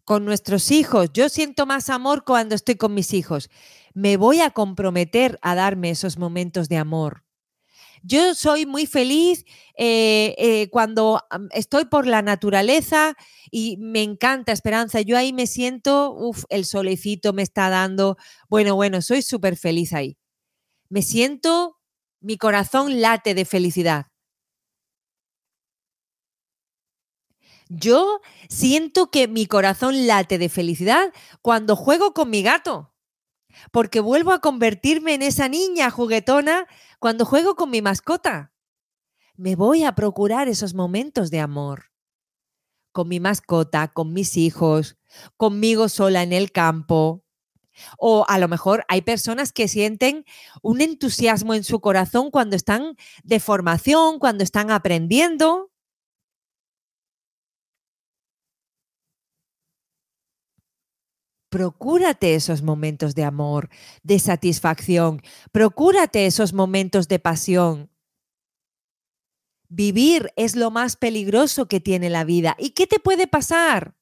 Con 0.05 0.25
nuestros 0.25 0.71
hijos, 0.71 1.11
yo 1.13 1.29
siento 1.29 1.65
más 1.67 1.89
amor 1.91 2.25
cuando 2.25 2.55
estoy 2.55 2.75
con 2.75 2.95
mis 2.95 3.13
hijos. 3.13 3.49
Me 3.93 4.17
voy 4.17 4.41
a 4.41 4.49
comprometer 4.49 5.37
a 5.43 5.53
darme 5.53 5.91
esos 5.91 6.17
momentos 6.17 6.67
de 6.67 6.77
amor. 6.77 7.22
Yo 8.03 8.35
soy 8.35 8.65
muy 8.65 8.85
feliz 8.85 9.45
eh, 9.77 10.35
eh, 10.37 10.69
cuando 10.69 11.21
estoy 11.51 11.85
por 11.85 12.05
la 12.05 12.21
naturaleza 12.21 13.15
y 13.49 13.77
me 13.77 14.03
encanta 14.03 14.51
Esperanza. 14.51 15.01
Yo 15.01 15.17
ahí 15.17 15.33
me 15.33 15.47
siento, 15.47 16.13
uff, 16.13 16.43
el 16.49 16.65
solecito 16.65 17.33
me 17.33 17.41
está 17.43 17.69
dando. 17.69 18.17
Bueno, 18.49 18.75
bueno, 18.75 19.01
soy 19.01 19.21
súper 19.21 19.57
feliz 19.57 19.93
ahí. 19.93 20.17
Me 20.89 21.01
siento, 21.01 21.77
mi 22.21 22.37
corazón 22.37 23.01
late 23.01 23.35
de 23.35 23.45
felicidad. 23.45 24.07
Yo 27.69 28.21
siento 28.49 29.09
que 29.09 29.27
mi 29.27 29.45
corazón 29.47 30.07
late 30.07 30.37
de 30.37 30.49
felicidad 30.49 31.13
cuando 31.41 31.75
juego 31.75 32.13
con 32.13 32.29
mi 32.29 32.43
gato, 32.43 32.92
porque 33.71 33.99
vuelvo 33.99 34.31
a 34.31 34.39
convertirme 34.39 35.13
en 35.13 35.21
esa 35.21 35.49
niña 35.49 35.89
juguetona 35.89 36.67
cuando 36.99 37.25
juego 37.25 37.55
con 37.55 37.69
mi 37.69 37.81
mascota. 37.81 38.53
Me 39.35 39.55
voy 39.55 39.83
a 39.83 39.95
procurar 39.95 40.47
esos 40.47 40.73
momentos 40.73 41.31
de 41.31 41.39
amor. 41.39 41.91
Con 42.91 43.07
mi 43.07 43.19
mascota, 43.19 43.87
con 43.87 44.13
mis 44.13 44.37
hijos, 44.37 44.97
conmigo 45.37 45.89
sola 45.89 46.21
en 46.21 46.33
el 46.33 46.51
campo. 46.51 47.23
O 47.97 48.25
a 48.27 48.37
lo 48.37 48.47
mejor 48.47 48.85
hay 48.87 49.01
personas 49.01 49.51
que 49.51 49.67
sienten 49.67 50.25
un 50.61 50.81
entusiasmo 50.81 51.55
en 51.55 51.63
su 51.63 51.81
corazón 51.81 52.29
cuando 52.29 52.55
están 52.55 52.95
de 53.23 53.39
formación, 53.39 54.19
cuando 54.19 54.43
están 54.43 54.69
aprendiendo. 54.69 55.72
Procúrate 61.53 62.33
esos 62.33 62.63
momentos 62.63 63.13
de 63.13 63.23
amor, 63.23 63.69
de 64.01 64.17
satisfacción, 64.17 65.21
procúrate 65.51 66.25
esos 66.25 66.51
momentos 66.51 67.07
de 67.07 67.19
pasión. 67.19 67.91
Vivir 69.69 70.33
es 70.35 70.55
lo 70.55 70.71
más 70.71 70.95
peligroso 70.95 71.67
que 71.67 71.79
tiene 71.79 72.09
la 72.09 72.23
vida. 72.23 72.55
¿Y 72.57 72.71
qué 72.71 72.87
te 72.87 72.97
puede 72.99 73.27
pasar? 73.27 73.93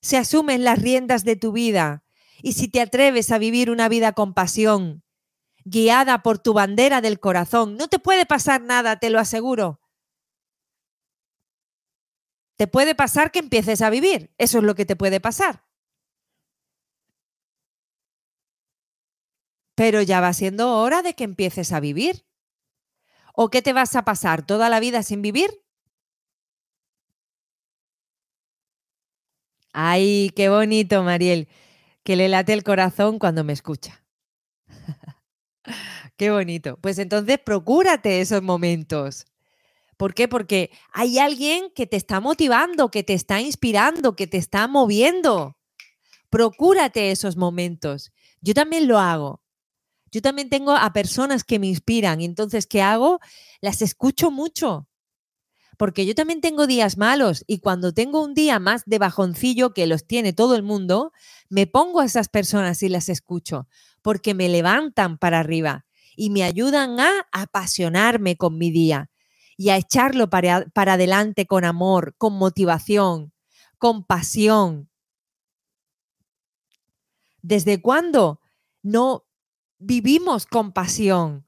Se 0.00 0.16
asumen 0.16 0.62
las 0.62 0.80
riendas 0.80 1.24
de 1.24 1.34
tu 1.34 1.50
vida 1.50 2.04
y 2.40 2.52
si 2.52 2.68
te 2.68 2.80
atreves 2.80 3.32
a 3.32 3.38
vivir 3.38 3.68
una 3.68 3.88
vida 3.88 4.12
con 4.12 4.32
pasión, 4.32 5.02
guiada 5.64 6.22
por 6.22 6.38
tu 6.38 6.52
bandera 6.52 7.00
del 7.00 7.18
corazón, 7.18 7.76
no 7.76 7.88
te 7.88 7.98
puede 7.98 8.24
pasar 8.24 8.62
nada, 8.62 9.00
te 9.00 9.10
lo 9.10 9.18
aseguro. 9.18 9.80
Te 12.56 12.68
puede 12.68 12.94
pasar 12.94 13.32
que 13.32 13.40
empieces 13.40 13.82
a 13.82 13.90
vivir, 13.90 14.32
eso 14.38 14.58
es 14.58 14.64
lo 14.64 14.76
que 14.76 14.86
te 14.86 14.94
puede 14.94 15.18
pasar. 15.18 15.65
Pero 19.76 20.02
ya 20.02 20.20
va 20.20 20.32
siendo 20.32 20.74
hora 20.78 21.02
de 21.02 21.14
que 21.14 21.22
empieces 21.22 21.70
a 21.70 21.78
vivir. 21.78 22.26
¿O 23.34 23.50
qué 23.50 23.62
te 23.62 23.74
vas 23.74 23.94
a 23.94 24.04
pasar 24.04 24.44
toda 24.44 24.68
la 24.70 24.80
vida 24.80 25.02
sin 25.04 25.22
vivir? 25.22 25.50
Ay, 29.72 30.32
qué 30.34 30.48
bonito, 30.48 31.02
Mariel, 31.02 31.48
que 32.02 32.16
le 32.16 32.30
late 32.30 32.54
el 32.54 32.64
corazón 32.64 33.18
cuando 33.18 33.44
me 33.44 33.52
escucha. 33.52 34.02
qué 36.16 36.30
bonito. 36.30 36.78
Pues 36.80 36.98
entonces 36.98 37.38
procúrate 37.38 38.22
esos 38.22 38.42
momentos. 38.42 39.26
¿Por 39.98 40.14
qué? 40.14 40.26
Porque 40.26 40.70
hay 40.90 41.18
alguien 41.18 41.70
que 41.74 41.86
te 41.86 41.98
está 41.98 42.20
motivando, 42.20 42.90
que 42.90 43.02
te 43.02 43.12
está 43.12 43.42
inspirando, 43.42 44.16
que 44.16 44.26
te 44.26 44.38
está 44.38 44.66
moviendo. 44.68 45.58
Procúrate 46.30 47.10
esos 47.10 47.36
momentos. 47.36 48.12
Yo 48.40 48.54
también 48.54 48.88
lo 48.88 48.98
hago. 48.98 49.42
Yo 50.12 50.22
también 50.22 50.48
tengo 50.48 50.72
a 50.72 50.92
personas 50.92 51.44
que 51.44 51.58
me 51.58 51.66
inspiran 51.66 52.20
y 52.20 52.24
entonces, 52.24 52.66
¿qué 52.66 52.82
hago? 52.82 53.20
Las 53.60 53.82
escucho 53.82 54.30
mucho. 54.30 54.88
Porque 55.76 56.06
yo 56.06 56.14
también 56.14 56.40
tengo 56.40 56.66
días 56.66 56.96
malos 56.96 57.44
y 57.46 57.58
cuando 57.58 57.92
tengo 57.92 58.22
un 58.22 58.34
día 58.34 58.58
más 58.58 58.82
de 58.86 58.98
bajoncillo 58.98 59.74
que 59.74 59.86
los 59.86 60.06
tiene 60.06 60.32
todo 60.32 60.56
el 60.56 60.62
mundo, 60.62 61.12
me 61.50 61.66
pongo 61.66 62.00
a 62.00 62.06
esas 62.06 62.28
personas 62.28 62.82
y 62.82 62.88
las 62.88 63.08
escucho 63.10 63.68
porque 64.00 64.34
me 64.34 64.48
levantan 64.48 65.18
para 65.18 65.40
arriba 65.40 65.84
y 66.16 66.30
me 66.30 66.44
ayudan 66.44 66.98
a 67.00 67.10
apasionarme 67.32 68.36
con 68.36 68.56
mi 68.56 68.70
día 68.70 69.10
y 69.56 69.70
a 69.70 69.76
echarlo 69.76 70.30
para, 70.30 70.66
para 70.72 70.94
adelante 70.94 71.46
con 71.46 71.64
amor, 71.64 72.14
con 72.16 72.34
motivación, 72.34 73.32
con 73.78 74.04
pasión. 74.04 74.88
¿Desde 77.42 77.82
cuándo 77.82 78.40
no 78.82 79.25
vivimos 79.78 80.46
con 80.46 80.72
pasión. 80.72 81.44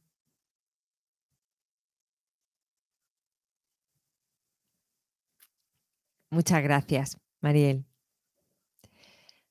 Muchas 6.30 6.62
gracias, 6.62 7.18
Mariel. 7.40 7.86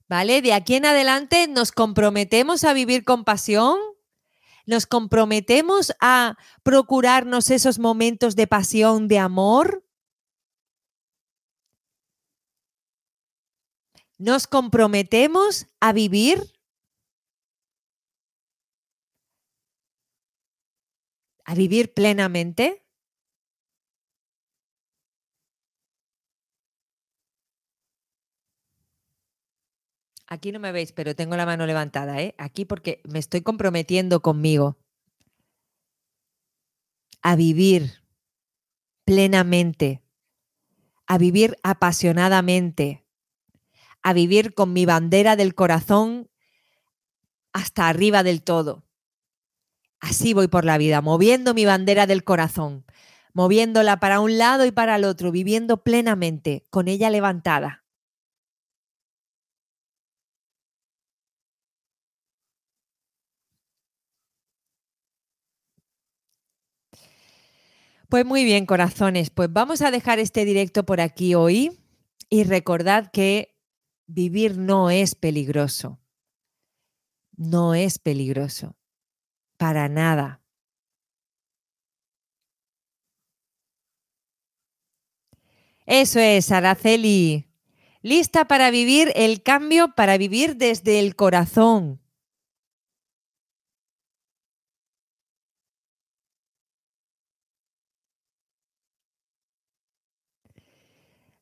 ¿Vale? 0.07 0.41
De 0.41 0.53
aquí 0.53 0.75
en 0.75 0.85
adelante 0.85 1.47
nos 1.47 1.71
comprometemos 1.71 2.63
a 2.63 2.73
vivir 2.73 3.03
con 3.03 3.25
pasión, 3.25 3.77
nos 4.65 4.85
comprometemos 4.85 5.93
a 5.99 6.37
procurarnos 6.63 7.49
esos 7.49 7.79
momentos 7.79 8.35
de 8.35 8.47
pasión, 8.47 9.07
de 9.07 9.19
amor. 9.19 9.83
Nos 14.17 14.47
comprometemos 14.47 15.67
a 15.79 15.93
vivir 15.93 16.56
a 21.47 21.55
vivir 21.55 21.93
plenamente? 21.93 22.83
Aquí 30.27 30.51
no 30.51 30.59
me 30.59 30.73
veis, 30.73 30.91
pero 30.91 31.15
tengo 31.15 31.37
la 31.37 31.45
mano 31.45 31.65
levantada, 31.65 32.21
¿eh? 32.21 32.35
Aquí 32.37 32.65
porque 32.65 33.01
me 33.05 33.19
estoy 33.19 33.41
comprometiendo 33.41 34.21
conmigo 34.21 34.77
a 37.21 37.35
vivir 37.37 38.03
plenamente, 39.05 40.03
a 41.07 41.17
vivir 41.17 41.57
apasionadamente, 41.63 43.05
a 44.03 44.11
vivir 44.11 44.53
con 44.53 44.73
mi 44.73 44.85
bandera 44.85 45.37
del 45.37 45.55
corazón 45.55 46.29
hasta 47.53 47.87
arriba 47.87 48.21
del 48.23 48.43
todo. 48.43 48.86
Así 49.99 50.33
voy 50.33 50.47
por 50.47 50.65
la 50.65 50.77
vida, 50.77 51.01
moviendo 51.01 51.53
mi 51.53 51.65
bandera 51.65 52.05
del 52.05 52.23
corazón, 52.23 52.85
moviéndola 53.33 53.99
para 53.99 54.19
un 54.19 54.37
lado 54.37 54.65
y 54.65 54.71
para 54.71 54.95
el 54.95 55.05
otro, 55.05 55.31
viviendo 55.31 55.83
plenamente, 55.83 56.63
con 56.69 56.87
ella 56.87 57.09
levantada. 57.09 57.83
Pues 68.09 68.25
muy 68.25 68.45
bien, 68.45 68.65
corazones, 68.65 69.29
pues 69.29 69.51
vamos 69.51 69.81
a 69.81 69.91
dejar 69.91 70.19
este 70.19 70.45
directo 70.45 70.85
por 70.85 71.01
aquí 71.01 71.35
hoy 71.35 71.77
y 72.29 72.43
recordad 72.45 73.11
que 73.11 73.53
vivir 74.07 74.57
no 74.57 74.89
es 74.89 75.13
peligroso. 75.15 75.99
No 77.37 77.75
es 77.75 77.99
peligroso. 77.99 78.75
Para 79.57 79.89
nada. 79.89 80.41
Eso 85.87 86.19
es, 86.19 86.51
Araceli. 86.51 87.47
Lista 88.01 88.45
para 88.45 88.71
vivir 88.71 89.11
el 89.15 89.41
cambio, 89.41 89.95
para 89.95 90.17
vivir 90.17 90.57
desde 90.57 90.99
el 90.99 91.15
corazón. 91.15 92.01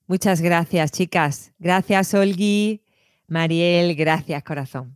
Muchas 0.07 0.41
gracias, 0.41 0.91
chicas. 0.91 1.53
Gracias, 1.57 2.13
Olgi. 2.13 2.84
Mariel, 3.28 3.95
gracias, 3.95 4.43
corazón. 4.43 4.95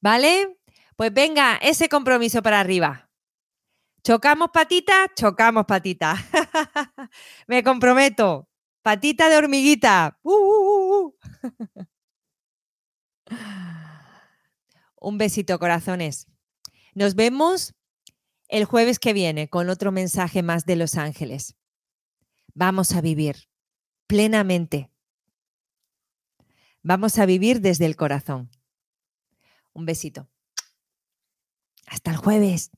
¿Vale? 0.00 0.55
Pues 0.96 1.12
venga, 1.12 1.56
ese 1.56 1.88
compromiso 1.88 2.42
para 2.42 2.58
arriba. 2.58 3.10
¿Chocamos 4.02 4.50
patita? 4.50 5.12
Chocamos 5.14 5.66
patita. 5.66 6.16
Me 7.46 7.62
comprometo. 7.62 8.48
Patita 8.82 9.28
de 9.28 9.36
hormiguita. 9.36 10.18
Uh, 10.22 10.32
uh, 10.32 11.06
uh, 11.06 11.16
Un 15.00 15.18
besito, 15.18 15.58
corazones. 15.58 16.28
Nos 16.94 17.14
vemos 17.14 17.74
el 18.48 18.64
jueves 18.64 18.98
que 18.98 19.12
viene 19.12 19.48
con 19.48 19.68
otro 19.68 19.92
mensaje 19.92 20.42
más 20.42 20.64
de 20.64 20.76
Los 20.76 20.96
Ángeles. 20.96 21.56
Vamos 22.54 22.92
a 22.92 23.00
vivir 23.00 23.48
plenamente. 24.06 24.90
Vamos 26.82 27.18
a 27.18 27.26
vivir 27.26 27.60
desde 27.60 27.84
el 27.84 27.96
corazón. 27.96 28.50
Un 29.72 29.84
besito. 29.84 30.30
Hasta 31.86 32.10
el 32.10 32.16
jueves. 32.16 32.70